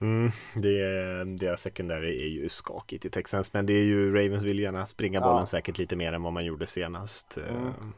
[0.00, 0.78] Mm, det
[1.24, 5.20] deras sekundärer är ju skakigt i Texans men det är ju Ravens vill gärna springa
[5.20, 5.46] bollen ja.
[5.46, 7.38] säkert lite mer än vad man gjorde senast.
[7.38, 7.92] Eh, mm.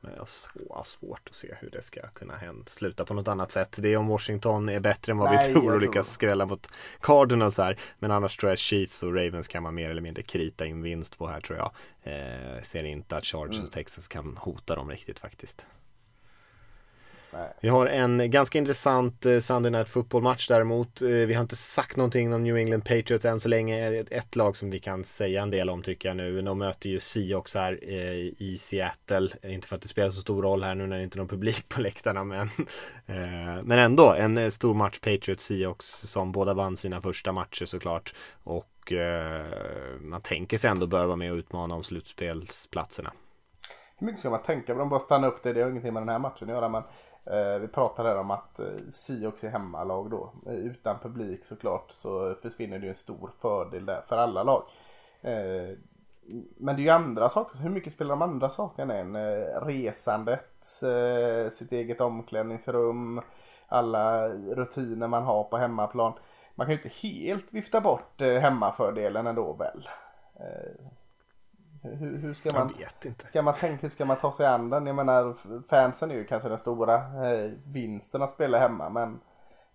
[0.00, 0.26] Men jag
[0.70, 3.78] har svårt att se hur det ska kunna hända, sluta på något annat sätt.
[3.82, 6.68] Det är om Washington är bättre än vad Nej, vi tror och lyckas skrälla mot
[7.00, 7.78] Cardinals här.
[7.98, 11.18] Men annars tror jag Chiefs och Ravens kan man mer eller mindre krita in vinst
[11.18, 11.72] på här tror jag.
[12.02, 13.64] Eh, ser inte att Chargers mm.
[13.64, 15.66] och Texas kan hota dem riktigt faktiskt.
[17.60, 21.02] Vi har en ganska intressant eh, Sunday Night Football-match däremot.
[21.02, 24.04] Eh, vi har inte sagt någonting om New England Patriots än så länge.
[24.10, 26.42] Ett, lag som vi kan säga en del om tycker jag nu.
[26.42, 29.28] De möter ju Seahawks här eh, i Seattle.
[29.42, 31.28] Inte för att det spelar så stor roll här nu när det inte är någon
[31.28, 32.50] publik på läktarna men
[33.64, 38.14] Men ändå en stor match Patriots-Seahawks som båda vann sina första matcher såklart.
[38.42, 38.92] Och
[40.00, 43.12] man tänker sig ändå bör vara med och utmana om slutspelsplatserna.
[44.00, 44.78] Hur mycket ska man tänka på?
[44.78, 45.52] De bara stanna upp det.
[45.52, 46.68] Det har ingenting med den här matchen att göra.
[46.68, 46.82] Men
[47.24, 50.32] Eh, vi pratade här om att eh, Siox är hemmalag då.
[50.46, 54.62] Eh, utan publik såklart så försvinner det ju en stor fördel där för alla lag.
[56.56, 57.58] Men det är ju andra saker.
[57.58, 59.16] Hur mycket spelar de andra sakerna än?
[59.66, 60.64] Resandet,
[61.52, 63.20] sitt eget omklädningsrum,
[63.68, 66.12] alla rutiner man har på hemmaplan.
[66.54, 69.88] Man kan ju inte helt vifta bort hemmafördelen ändå väl?
[71.82, 73.26] Hur, hur ska man, Jag vet inte.
[73.26, 74.86] ska man tänka, hur ska man ta sig an den?
[74.86, 75.34] Jag menar
[75.68, 79.20] fansen är ju kanske den stora eh, vinsten att spela hemma men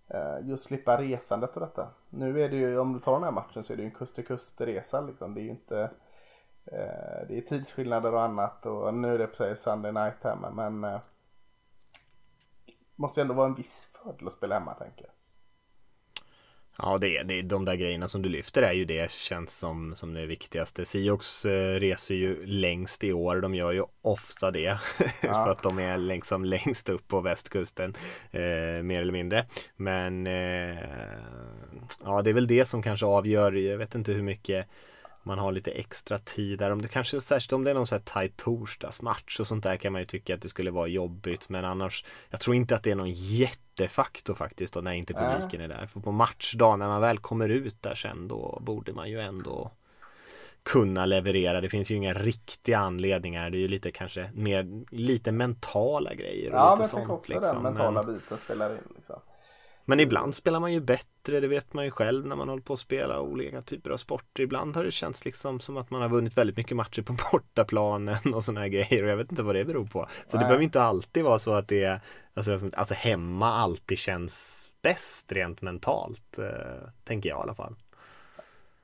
[0.08, 1.88] eh, just slippa resandet och detta.
[2.10, 3.94] Nu är det ju, om du tar den här matchen så är det ju en
[3.94, 5.34] kust till kust resa liksom.
[5.34, 5.80] Det är ju inte
[6.64, 10.84] eh, det är tidsskillnader och annat och nu är det precis Sunday night men, men
[10.84, 11.00] eh,
[12.96, 15.15] måste ju ändå vara en viss fördel att spela hemma tänker jag.
[16.78, 19.58] Ja, det är, det är de där grejerna som du lyfter är ju det känns
[19.58, 20.84] som, som det viktigaste.
[20.84, 23.40] Siox eh, reser ju längst i år.
[23.40, 24.78] De gör ju ofta det.
[25.20, 27.94] för att de är liksom längst upp på västkusten.
[28.30, 29.46] Eh, mer eller mindre.
[29.76, 30.78] Men eh,
[32.04, 33.52] ja, det är väl det som kanske avgör.
[33.52, 34.66] Jag vet inte hur mycket
[35.22, 36.70] man har lite extra tid där.
[36.70, 39.76] Om det kanske särskilt om det är någon sån här tajt torsdagsmatch och sånt där
[39.76, 41.48] kan man ju tycka att det skulle vara jobbigt.
[41.48, 43.12] Men annars, jag tror inte att det är någon
[43.80, 45.86] jättefaktor faktiskt då när inte publiken är där.
[45.86, 49.70] För på matchdag när man väl kommer ut där sen då borde man ju ändå
[50.62, 51.60] kunna leverera.
[51.60, 53.50] Det finns ju inga riktiga anledningar.
[53.50, 56.50] Det är ju lite kanske mer lite mentala grejer.
[56.50, 57.54] Och Ja lite men jag sånt, också liksom.
[57.54, 59.20] den mentala Men- biten spelar in liksom.
[59.88, 62.72] Men ibland spelar man ju bättre, det vet man ju själv när man håller på
[62.72, 64.42] att spela olika typer av sporter.
[64.42, 68.34] Ibland har det känts liksom som att man har vunnit väldigt mycket matcher på bortaplanen
[68.34, 70.08] och sådana här grejer och jag vet inte vad det beror på.
[70.26, 70.44] Så det Nej.
[70.44, 72.00] behöver inte alltid vara så att det är,
[72.34, 77.74] alltså, alltså hemma alltid känns bäst rent mentalt, eh, tänker jag i alla fall.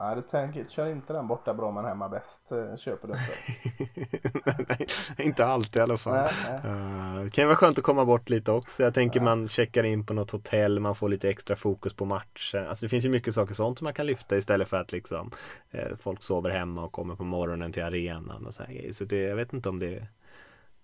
[0.05, 2.53] Ja, det tänker, kör inte den borta bra men hemma bäst.
[2.53, 4.65] eh, Köper du inte.
[4.69, 4.87] Nej,
[5.19, 6.13] inte alltid i alla fall.
[6.15, 6.31] Nej,
[6.65, 6.73] nej.
[6.73, 8.83] Eh, Det kan ju vara skönt att komma bort lite också.
[8.83, 12.67] Jag tänker man checkar in på något hotell, man får lite extra fokus på matchen.
[12.69, 15.31] Alltså det finns ju mycket saker sånt som man kan lyfta istället för att liksom
[15.71, 18.93] eh, folk sover hemma och kommer på morgonen till arenan och så här.
[18.93, 20.07] Så det, jag vet inte om det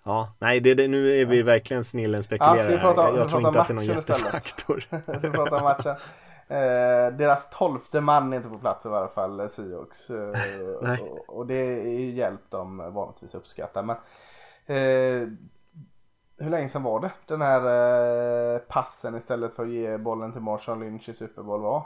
[0.04, 2.82] Ja, nej det, det, nu är vi verkligen snillen spekulerar Ja, ska vi här.
[2.94, 4.84] prata- Jag, vi tror inte att det är någon jättefaktor.
[5.22, 5.96] Vi pratar om matchen.
[6.48, 10.10] Eh, deras tolfte man är inte på plats i varje fall, eh, Seahawks.
[10.10, 10.36] Eh,
[10.82, 11.00] Nej.
[11.00, 13.82] och, och det är ju hjälp de vanligtvis uppskattar.
[13.82, 13.96] Men,
[14.66, 15.28] eh,
[16.40, 17.60] hur länge sedan var det den här
[18.54, 21.82] eh, passen istället för att ge bollen till Marshall Lynch i Super Bowl var?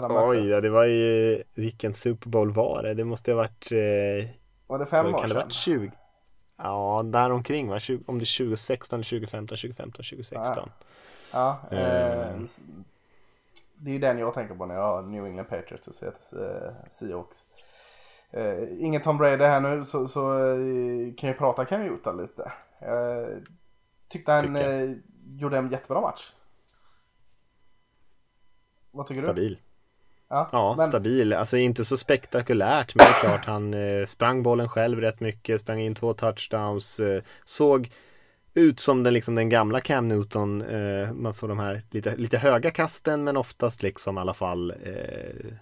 [0.28, 2.94] Oj, ja, det var ju vilken Super Bowl var det?
[2.94, 4.30] Det måste ha varit eh,
[4.66, 5.36] Var det fem år kan det sedan?
[5.36, 5.92] varit 20?
[6.56, 7.80] Ja, däromkring va?
[7.80, 10.70] 20, om det är 2016, 2015, 2015, 2016.
[11.32, 12.36] Ja, eh, Eh.
[13.80, 16.06] Det är ju den jag tänker på när jag har New England Patriots och ser
[16.08, 17.46] eh, Seahawks.
[18.30, 22.52] Eh, ingen Tom Brady här nu så, så eh, kan jag prata Cam Newton lite.
[22.80, 23.28] Jag
[24.08, 24.90] tyckte han eh,
[25.26, 26.32] gjorde en jättebra match.
[28.90, 29.26] Vad tycker du?
[29.26, 29.58] Stabil.
[30.28, 31.32] Ja, Ja, men, stabil.
[31.32, 35.60] Alltså inte så spektakulärt, men det är klart han eh, sprang bollen själv rätt mycket,
[35.60, 37.90] sprang in två touchdowns, eh, såg
[38.58, 40.62] ut som den, liksom, den gamla Cam Newton.
[40.62, 44.70] Eh, man såg de här lite, lite höga kasten, men oftast liksom i alla fall
[44.70, 45.52] eh,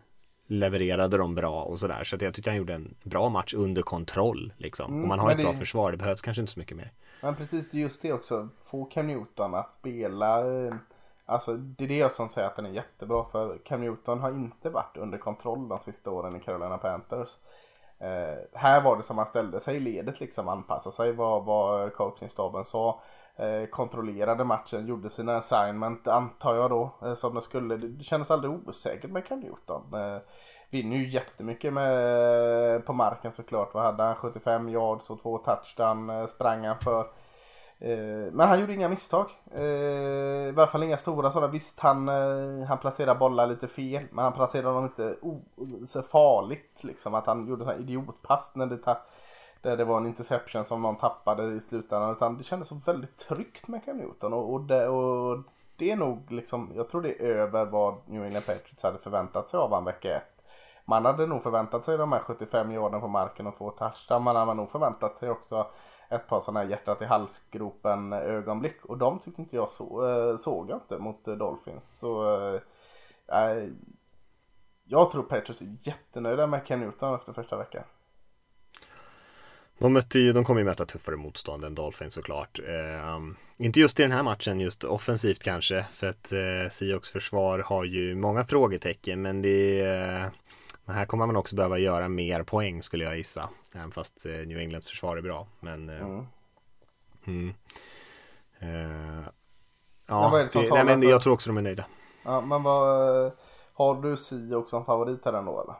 [0.46, 2.04] levererade de bra och sådär.
[2.04, 4.52] Så att jag tyckte han gjorde en bra match under kontroll.
[4.56, 4.90] Liksom.
[4.90, 6.92] Mm, och man har ett bra det- försvar, det behövs kanske inte så mycket mer.
[7.20, 8.48] men precis just det också.
[8.62, 10.38] Få Cam Newton att spela.
[10.66, 10.74] eh,
[11.28, 14.70] Alltså det är det som säger att den är jättebra för Cam Newton har inte
[14.70, 17.28] varit under kontroll de sista åren i Carolina Panthers.
[17.98, 21.92] Eh, här var det som han ställde sig i ledet liksom, anpassade sig vad, vad
[21.92, 23.00] coachingstaben sa.
[23.38, 27.76] Eh, kontrollerade matchen, gjorde sina assignment antar jag då eh, som det skulle.
[27.76, 29.94] Det kändes aldrig osäkert med Cam Newton.
[29.94, 30.18] Eh,
[30.70, 33.74] vinner ju jättemycket med, på marken såklart.
[33.74, 34.14] Vad hade han?
[34.14, 37.06] 75 yards och två touchdown eh, sprang han för.
[37.78, 39.26] Eh, men han gjorde inga misstag.
[39.54, 41.52] Eh, I varje fall inga stora sådana.
[41.52, 44.04] Visst han, eh, han placerade bollar lite fel.
[44.10, 45.16] Men han placerade dem inte
[45.86, 46.84] så farligt.
[46.84, 47.14] Liksom.
[47.14, 48.96] Att han gjorde sådana idiotpass när det,
[49.62, 52.12] där det var en interception som någon tappade i slutändan.
[52.12, 54.32] Utan det kändes så väldigt tryggt med Cam Newton.
[54.32, 55.38] Och, och, det, och
[55.76, 59.50] det är nog liksom, jag tror det är över vad New England Patriots hade förväntat
[59.50, 60.32] sig av han vecka ett.
[60.84, 64.22] Man hade nog förväntat sig de här 75 yarden på marken och två touchdown.
[64.22, 65.66] Man hade nog förväntat sig också
[66.08, 70.36] ett par sådana här hjärtat i halsgropen ögonblick och de tyckte inte jag så, eh,
[70.36, 71.98] såg jag inte mot eh, Dolphins.
[71.98, 72.40] Så
[73.32, 73.68] äh,
[74.84, 77.82] jag tror Patriots är jättenöjda med Ken Newton efter första veckan.
[79.78, 82.58] De, mötte ju, de kommer ju möta tuffare motstånd än Dolphins såklart.
[82.58, 83.18] Eh,
[83.58, 85.86] inte just i den här matchen, just offensivt kanske.
[85.92, 89.22] För att eh, Seahawks försvar har ju många frågetecken.
[89.22, 90.26] Men det eh,
[90.92, 93.48] här kommer man också behöva göra mer poäng skulle jag gissa.
[93.74, 95.46] Även fast eh, New Englands försvar är bra.
[95.60, 96.26] Men, eh, mm.
[97.26, 97.54] Mm.
[98.58, 99.28] Eh,
[100.06, 101.10] ja, men det, nej, men för...
[101.10, 101.84] jag tror också de är nöjda.
[102.24, 103.32] Ja, men vad,
[103.72, 105.74] har du Seahawks som favorit här ändå eller?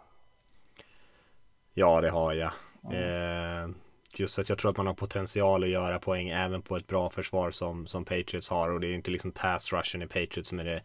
[1.74, 2.52] Ja, det har jag.
[2.92, 3.74] Mm.
[4.14, 6.86] Just för att jag tror att man har potential att göra poäng även på ett
[6.86, 8.70] bra försvar som, som Patriots har.
[8.70, 10.82] Och det är inte liksom pass rushen i Patriots som är det,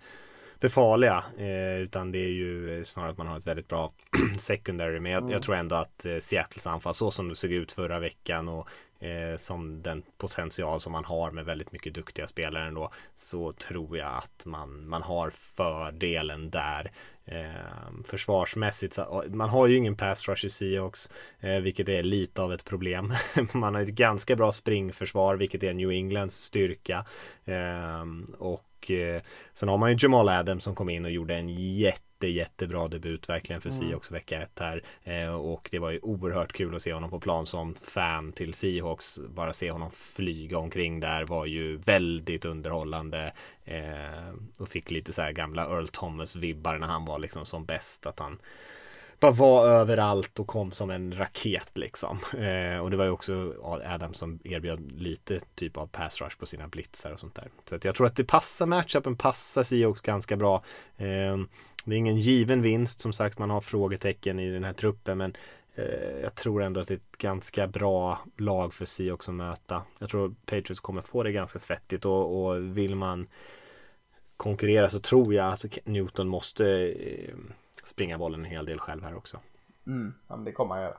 [0.62, 1.24] det farliga.
[1.38, 3.91] Eh, utan det är ju snarare att man har ett väldigt bra
[4.38, 4.99] secondary.
[4.99, 5.32] Men jag, mm.
[5.32, 8.70] jag tror ändå att eh, Seattles anfall, så som det såg ut förra veckan och
[9.05, 12.91] eh, som den potential som man har med väldigt mycket duktiga spelare ändå.
[13.16, 16.91] Så tror jag att man, man har fördelen där.
[17.26, 18.97] Eh, försvarsmässigt,
[19.28, 23.14] man har ju ingen pass rush i Seahawks, eh, vilket är lite av ett problem.
[23.53, 27.05] man har ett ganska bra springförsvar, vilket är New Englands styrka.
[27.45, 28.05] Eh,
[28.38, 29.21] och eh,
[29.53, 32.88] sen har man ju Jamal Adams som kom in och gjorde en jätte jätte, jättebra
[32.88, 33.79] debut verkligen för mm.
[33.79, 34.84] Seahawks vecka ett här.
[35.03, 38.53] Eh, och det var ju oerhört kul att se honom på plan som fan till
[38.53, 39.19] Seahawks.
[39.29, 43.34] Bara se honom flyga omkring där var ju väldigt underhållande.
[43.63, 47.65] Eh, och fick lite så här gamla Earl Thomas vibbar när han var liksom som
[47.65, 48.05] bäst.
[48.05, 48.39] Att han
[49.22, 52.19] bara var överallt och kom som en raket liksom.
[52.38, 53.53] Eh, och det var ju också
[53.86, 57.49] Adam som erbjöd lite typ av pass rush på sina blitzar och sånt där.
[57.65, 60.63] Så att jag tror att det passar matchupen, passar Seahawks ganska bra.
[60.97, 61.38] Eh,
[61.86, 65.36] det är ingen given vinst som sagt, man har frågetecken i den här truppen men
[65.76, 69.84] eh, jag tror ändå att det är ett ganska bra lag för Seahawks att möta.
[69.99, 73.28] Jag tror Patriots kommer få det ganska svettigt och, och vill man
[74.38, 77.36] konkurrera så tror jag att Newton måste eh,
[77.84, 79.39] springa bollen en hel del själv här också.
[79.88, 80.97] Mm, ja, men det kommer han göra.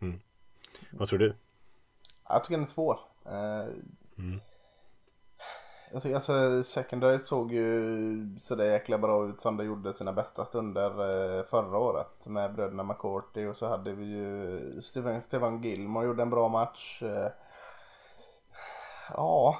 [0.00, 0.20] Mm.
[0.90, 1.34] Vad tror du?
[2.28, 2.98] Jag tycker den är svår.
[3.26, 3.66] Eh,
[4.18, 4.40] mm.
[5.94, 10.90] Alltså, alltså secondary såg ju sådär jäkla bra ut som det gjorde sina bästa stunder
[10.90, 16.22] eh, förra året med bröderna McCourty och så hade vi ju Steven, Steven Gilmore gjorde
[16.22, 17.02] en bra match.
[17.02, 17.30] Eh,
[19.14, 19.58] ja,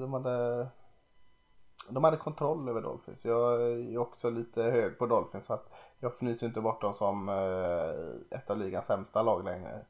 [0.00, 0.66] de hade
[1.90, 3.24] de hade kontroll över Dolphins.
[3.24, 5.70] Jag är också lite hög på Dolphins så att
[6.00, 9.84] jag fnyser inte bort dem som eh, ett av ligans sämsta lag längre.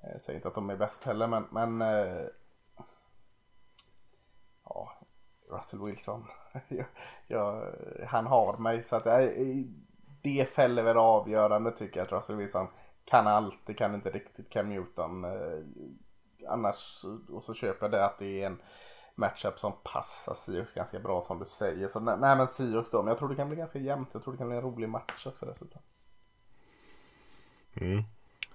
[0.00, 2.26] Eh, jag säger inte att de är bäst heller men, men eh,
[4.64, 4.92] ja,
[5.50, 6.24] Russell Wilson.
[6.68, 6.86] jag,
[7.26, 7.74] jag,
[8.06, 9.26] han har mig så att eh,
[10.22, 12.66] det fäller väl avgörande tycker jag att Russell Wilson
[13.04, 13.58] kan allt.
[13.66, 15.26] Det kan inte riktigt Cam Newton.
[16.48, 18.62] Annars och så köper jag det att det är en
[19.14, 21.88] matchup som passar Seahawks ganska bra som du säger.
[21.88, 23.02] Så nej, men Seahawks då.
[23.02, 24.08] Men jag tror det kan bli ganska jämnt.
[24.12, 25.80] Jag tror det kan bli en rolig match också dessutom.
[27.74, 28.04] Mm.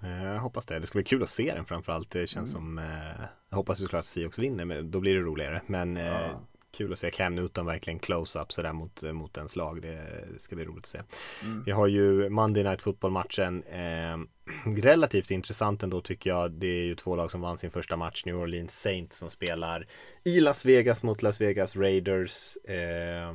[0.01, 0.79] Eh, jag hoppas det.
[0.79, 2.11] Det ska bli kul att se den framförallt.
[2.11, 2.63] Det känns mm.
[2.63, 5.61] som, eh, jag hoppas såklart att Seahawks vinner, men då blir det roligare.
[5.67, 6.41] Men eh, ja
[6.77, 9.81] kul att se Cam Newton verkligen close-up sådär mot, mot ens lag.
[9.81, 11.01] Det ska bli roligt att se.
[11.43, 11.63] Mm.
[11.65, 13.63] Vi har ju Monday Night Football-matchen.
[13.63, 14.17] Eh,
[14.81, 16.51] relativt intressant ändå tycker jag.
[16.51, 18.25] Det är ju två lag som vann sin första match.
[18.25, 19.87] New Orleans Saints som spelar
[20.23, 22.57] i Las Vegas mot Las Vegas Raiders.
[22.57, 23.33] Eh,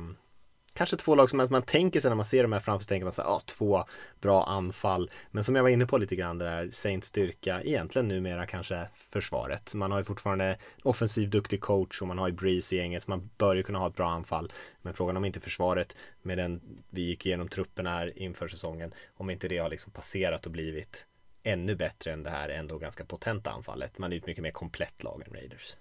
[0.73, 2.87] kanske två lag som man, man tänker sig när man ser de här framför så
[2.87, 3.85] tänker man så här, ah, två
[4.21, 5.11] bra anfall.
[5.31, 8.87] Men som jag var inne på lite grann det där, Saints styrka, egentligen numera kanske
[8.93, 9.73] försvaret.
[9.73, 13.11] Man har ju fortfarande offensiv duktig coach och man har ju Breeze i gänget, så
[13.11, 14.51] man bör ju kunna ha ett bra anfall.
[14.81, 19.29] Men frågan om inte försvaret, med den vi gick igenom truppen här inför säsongen, om
[19.29, 21.05] inte det har liksom passerat och blivit
[21.43, 23.97] ännu bättre än det här ändå ganska potenta anfallet.
[23.97, 25.75] Man är ju ett mycket mer komplett lag än Raiders.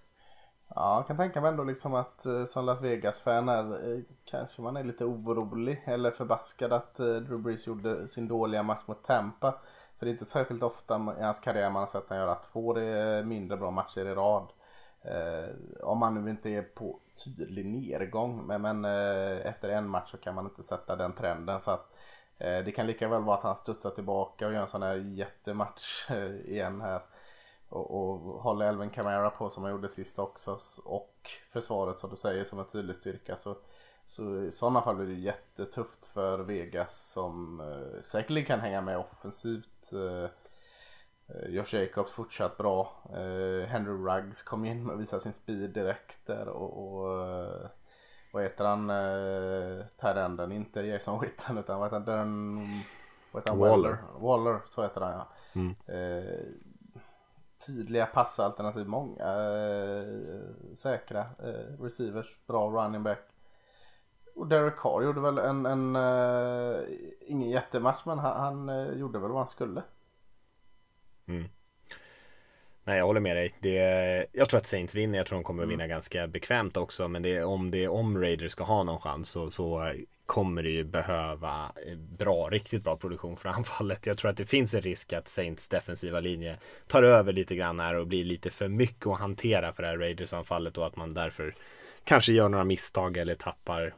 [0.75, 4.63] Ja, jag kan tänka mig ändå liksom att eh, som Las Vegas-fan är eh, kanske
[4.63, 9.05] man är lite orolig eller förbaskad att eh, Drew Brees gjorde sin dåliga match mot
[9.05, 9.55] Tampa.
[9.99, 12.75] För det är inte särskilt ofta i hans karriär man har sett honom göra två
[13.25, 14.49] mindre bra matcher i rad.
[15.83, 18.47] om man nu inte är på tydlig nedgång.
[18.47, 18.85] Men, men
[19.45, 21.61] efter en match så kan man inte sätta den trenden.
[21.61, 21.91] Så att
[22.39, 26.11] det kan lika väl vara att han studsar tillbaka och gör en sån här jättematch
[26.45, 27.03] igen här
[27.73, 32.17] och, och håller Elvin Kamara på som han gjorde sist också och försvaret som du
[32.17, 33.57] säger som en tydlig styrka så,
[34.07, 38.99] så i sådana fall blir det jättetufft för Vegas som eh, säkerligen kan hänga med
[38.99, 39.93] offensivt.
[39.93, 40.25] Eh,
[41.29, 42.93] eh Josh Jacobs fortsatt bra.
[43.05, 47.67] Eh, Henry Ruggs kom in och visade sin speed direkt där och, och eh,
[48.33, 52.59] vad heter han, eh, Tyrenden, inte Jason Witten utan vad heter han,
[53.33, 53.61] vad heter han?
[53.61, 53.99] Waller.
[54.19, 55.29] Waller, så heter han ja.
[55.53, 55.75] Mm.
[55.87, 56.47] Eh,
[57.67, 58.87] tydliga passalternativ.
[58.87, 63.19] Många eh, säkra eh, receivers, bra running back.
[64.35, 66.83] Och Derek Carr gjorde väl en, en eh,
[67.21, 69.83] ingen jättematch men han, han eh, gjorde väl vad han skulle.
[71.27, 71.49] Mm.
[72.85, 73.55] Nej, jag håller med dig.
[73.61, 75.19] Det, jag tror att Saints vinner.
[75.19, 75.95] Jag tror de kommer att vinna mm.
[75.95, 77.09] ganska bekvämt också.
[77.09, 79.93] Men det, om, det, om Raiders ska ha någon chans så, så
[80.27, 81.73] kommer det ju behöva
[82.19, 84.07] bra, riktigt bra produktion för anfallet.
[84.07, 86.57] Jag tror att det finns en risk att Saints defensiva linje
[86.87, 89.99] tar över lite grann här och blir lite för mycket att hantera för det här
[89.99, 91.55] Raiders-anfallet och att man därför
[92.05, 93.95] kanske gör några misstag eller tappar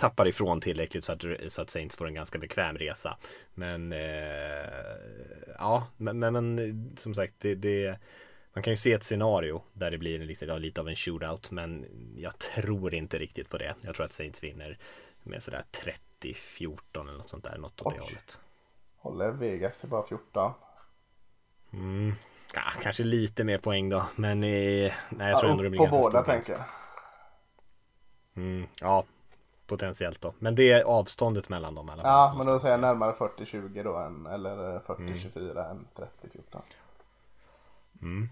[0.00, 3.16] tappar ifrån tillräckligt så att, så att Saints får en ganska bekväm resa.
[3.54, 3.98] Men eh,
[5.58, 7.98] ja, men, men, men, som sagt, det, det,
[8.52, 11.50] man kan ju se ett scenario där det blir lite, ja, lite av en shootout,
[11.50, 11.86] men
[12.16, 13.74] jag tror inte riktigt på det.
[13.80, 14.78] Jag tror att Saints vinner
[15.22, 15.64] med sådär
[16.20, 18.40] 30-14 eller något sånt där, något åt det hållet.
[18.96, 20.52] Håller Vegas till bara 14?
[21.72, 22.14] Mm.
[22.54, 25.78] Ja, kanske lite mer poäng då, men eh, nej, jag tror ja, ändå det blir
[25.78, 26.64] på ganska båda tänker jag.
[28.36, 29.04] Mm, ja,
[29.70, 30.32] potentiellt då.
[30.38, 31.88] Men det är avståndet mellan dem.
[31.88, 35.56] Eller ja, men då säger jag närmare 40-20 då än, eller 40-24 mm.
[35.56, 36.60] än 30-14.
[38.02, 38.28] Mm.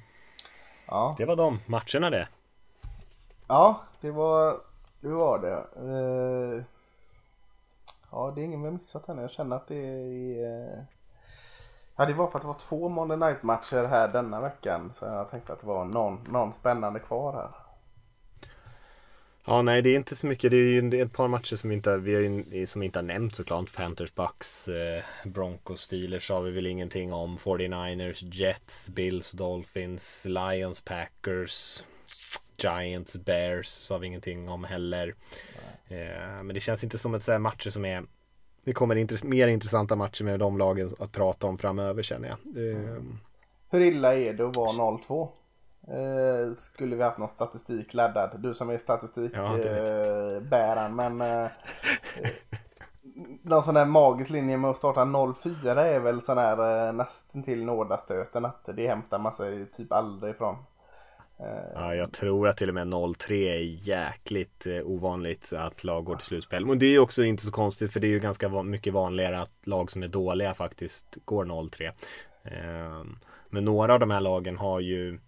[0.86, 1.14] Ja.
[1.18, 2.28] Det var de matcherna det.
[3.48, 4.60] Ja, det var
[5.00, 5.08] det.
[5.08, 5.64] Var det.
[5.82, 6.62] Uh,
[8.10, 9.22] ja, det är ingen vi har missat här nu.
[9.22, 10.76] Jag känner att det är...
[10.76, 10.82] Uh...
[11.96, 14.92] Ja, det var för att det var två Monday Night matcher här denna veckan.
[14.98, 17.50] Så jag tänkte att det var någon, någon spännande kvar här.
[19.50, 20.50] Ja, nej, det är inte så mycket.
[20.50, 23.74] Det är ju ett par matcher som inte, vi har, som inte har nämnt såklart.
[23.74, 27.36] Panthers, Bucks, eh, Broncos, Steelers har vi väl ingenting om.
[27.36, 31.84] 49ers, Jets, Bills, Dolphins, Lions, Packers,
[32.56, 35.14] Giants, Bears sa vi ingenting om heller.
[35.88, 38.04] Eh, men det känns inte som ett så matcher som är
[38.64, 42.38] det kommer intress mer intressanta matcher med de lagen att prata om framöver känner jag.
[42.70, 43.02] Eh,
[43.70, 45.28] Hur illa är det att vara 0-2?
[45.90, 48.34] Eh, skulle vi haft någon statistik laddad.
[48.38, 51.00] Du som är statistikbäraren.
[51.00, 51.50] Eh, men eh,
[53.42, 57.42] någon sån där magisk linje med att starta 04 är väl sån här eh, nästan
[57.42, 58.44] till nådastöten.
[58.44, 60.56] Att det hämtar man sig typ aldrig ifrån.
[61.40, 66.04] Eh, ja, jag tror att till och med 03 är jäkligt eh, ovanligt att lag
[66.04, 66.66] går till slutspel.
[66.66, 69.40] Men det är ju också inte så konstigt för det är ju ganska mycket vanligare
[69.40, 71.92] att lag som är dåliga faktiskt går 03.
[72.42, 73.04] Eh,
[73.50, 75.18] men några av de här lagen har ju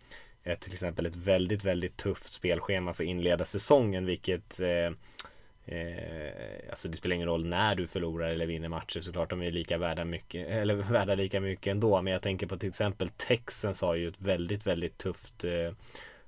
[0.44, 4.92] ett, till exempel ett väldigt, väldigt tufft spelschema för inleda säsongen, vilket eh,
[5.76, 9.30] eh, alltså det spelar ingen roll när du förlorar eller vinner matcher såklart.
[9.30, 12.02] De är lika värda mycket, eller värda lika mycket ändå.
[12.02, 15.72] Men jag tänker på till exempel Texans har ju ett väldigt, väldigt tufft eh,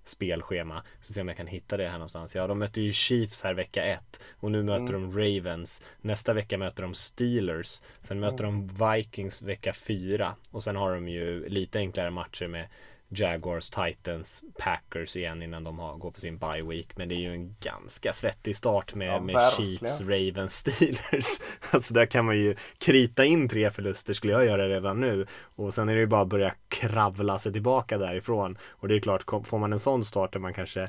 [0.05, 0.83] spelschema.
[1.01, 2.35] Så se om jag kan hitta det här någonstans.
[2.35, 5.11] Ja, de möter ju Chiefs här vecka ett och nu möter mm.
[5.11, 5.83] de Ravens.
[6.01, 7.83] Nästa vecka möter de Steelers.
[8.03, 8.67] Sen möter mm.
[8.67, 12.69] de Vikings vecka fyra och sen har de ju lite enklare matcher med
[13.15, 16.97] Jaguars, Titans, Packers igen innan de har, går på sin bye week.
[16.97, 21.27] Men det är ju en ganska svettig start med, ja, med Chiefs, Ravens, Steelers.
[21.71, 25.27] alltså där kan man ju krita in tre förluster skulle jag göra redan nu.
[25.43, 28.59] Och sen är det ju bara att börja kravla sig tillbaka därifrån.
[28.69, 30.89] Och det är klart, får man en sån start där man kanske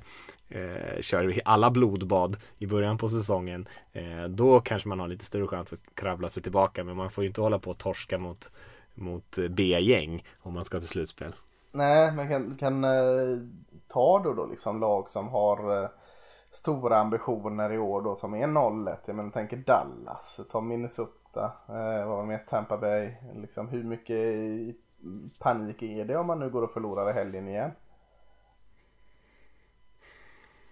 [0.50, 3.68] eh, kör alla blodbad i början på säsongen.
[3.94, 6.84] Eh, då kanske man har lite större chans att kravla sig tillbaka.
[6.84, 8.52] Men man får ju inte hålla på och torska mot,
[8.94, 11.34] mot B-gäng om man ska till slutspel.
[11.76, 13.38] Nej, men kan, kan eh,
[13.88, 15.90] ta då, då liksom lag som har eh,
[16.52, 18.98] stora ambitioner i år då som är 0-1.
[19.06, 23.12] Jag menar, tänker Dallas, ta Minnesota, eh, vad med Tampa Bay.
[23.36, 24.76] Liksom, hur mycket
[25.40, 27.72] panik är det om man nu går och förlorar i helgen igen?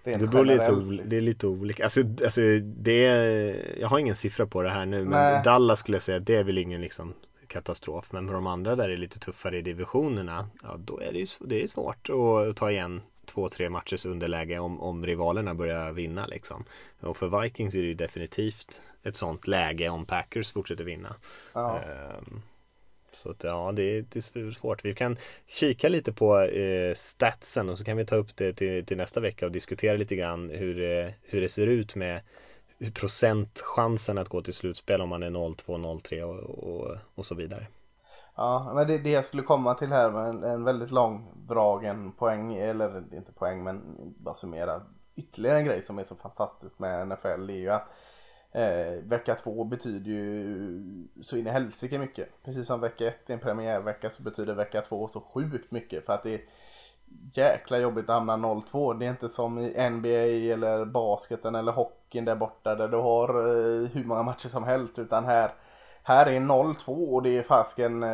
[0.04, 1.10] det beror lite, liksom.
[1.10, 1.84] det är lite olika.
[1.84, 5.42] Alltså, alltså det är, jag har ingen siffra på det här nu, men Nej.
[5.44, 7.14] Dallas skulle jag säga, det är väl ingen liksom
[7.52, 8.12] katastrof.
[8.12, 11.20] Men på de andra där det är lite tuffare i divisionerna, ja då är det
[11.20, 15.92] ju det är svårt att ta igen två, tre matchers underläge om, om rivalerna börjar
[15.92, 16.64] vinna liksom.
[17.00, 21.16] Och för Vikings är det ju definitivt ett sånt läge om Packers fortsätter vinna.
[21.54, 21.80] Ja.
[22.18, 22.42] Um,
[23.14, 24.86] så att, ja, det är, det är svårt.
[24.86, 28.86] Vi kan kika lite på eh, statsen och så kan vi ta upp det till,
[28.86, 32.22] till nästa vecka och diskutera lite grann hur, eh, hur det ser ut med
[32.90, 37.68] procentchansen att gå till slutspel om man är 0-2, 0-3 och, och, och, så vidare.
[38.36, 42.56] Ja, men det, det jag skulle komma till här med en, en väldigt långdragen poäng,
[42.56, 44.82] eller inte poäng men bara summera
[45.16, 47.88] ytterligare en grej som är så fantastiskt med NFL är ju att
[48.52, 52.30] eh, vecka två betyder ju så in i helsike mycket.
[52.44, 56.14] Precis som vecka ett i en premiärvecka så betyder vecka två så sjukt mycket för
[56.14, 56.42] att det är
[57.34, 59.00] jäkla jobbigt att hamna 0-2.
[59.00, 63.30] Det är inte som i NBA eller basketen eller hockeyn där borta där du har
[63.30, 65.52] eh, hur många matcher som helst utan här
[66.04, 68.10] här är 0-2 och det är fasken, eh,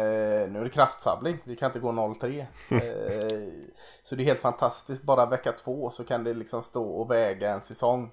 [0.50, 1.38] nu är det kraftsamling.
[1.44, 2.46] Vi kan inte gå 0-3.
[2.70, 3.50] Eh,
[4.04, 5.04] så det är helt fantastiskt.
[5.04, 8.12] Bara vecka två så kan det liksom stå och väga en säsong.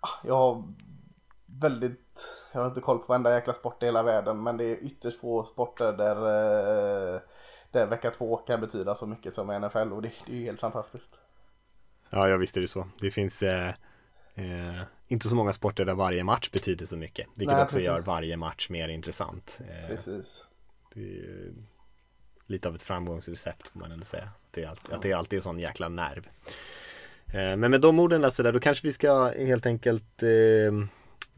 [0.00, 0.62] Ah, Jag har
[1.46, 4.84] väldigt, jag har inte koll på varenda jäkla sport i hela världen men det är
[4.84, 6.16] ytterst få sporter där,
[7.14, 7.20] eh,
[7.76, 10.60] där vecka två kan betyda så mycket som NFL och det, det är ju helt
[10.60, 11.20] fantastiskt.
[12.10, 12.88] Ja, jag visste det så.
[13.00, 13.74] Det finns eh,
[14.34, 17.26] eh, inte så många sporter där varje match betyder så mycket.
[17.34, 17.86] Vilket Nej, också precis.
[17.86, 19.60] gör varje match mer intressant.
[19.68, 20.46] Eh, Precis.
[20.94, 21.52] det är
[22.46, 24.24] lite av ett framgångsrecept får man ändå säga.
[24.24, 26.28] Att det är alltid, att det alltid en sån jäkla nerv.
[27.26, 30.28] Eh, men med de orden Lasse, där, då kanske vi ska helt enkelt eh,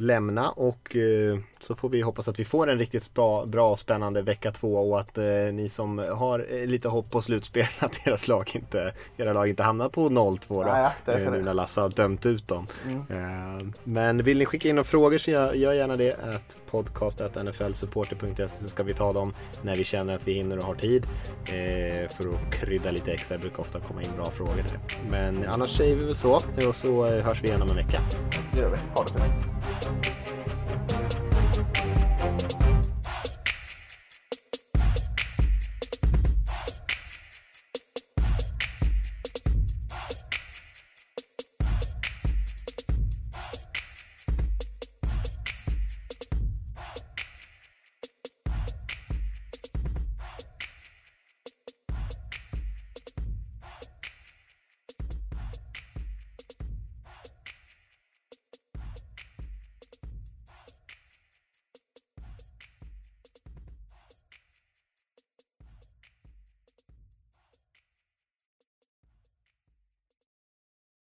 [0.01, 3.79] lämna och eh, så får vi hoppas att vi får en riktigt bra, bra och
[3.79, 8.05] spännande vecka två och att eh, ni som har eh, lite hopp på slutspel att
[8.05, 10.63] deras lag inte, era lag inte hamnar på 0-2 då.
[10.63, 12.67] Nej, eh, nu när Lasse har dömt ut dem.
[13.11, 16.19] Eh, men vill ni skicka in några frågor så gör, gör gärna det.
[16.19, 20.75] Att podcast.nflsupporter.se så ska vi ta dem när vi känner att vi hinner och har
[20.75, 21.07] tid.
[21.45, 23.37] Eh, för att krydda lite extra.
[23.37, 24.79] Det brukar ofta komma in bra frågor där.
[25.11, 28.01] Men annars säger vi väl så och så eh, hörs vi igen om en vecka.
[28.53, 28.77] Det gör vi.
[28.77, 29.58] Ha det fint.
[29.87, 30.28] you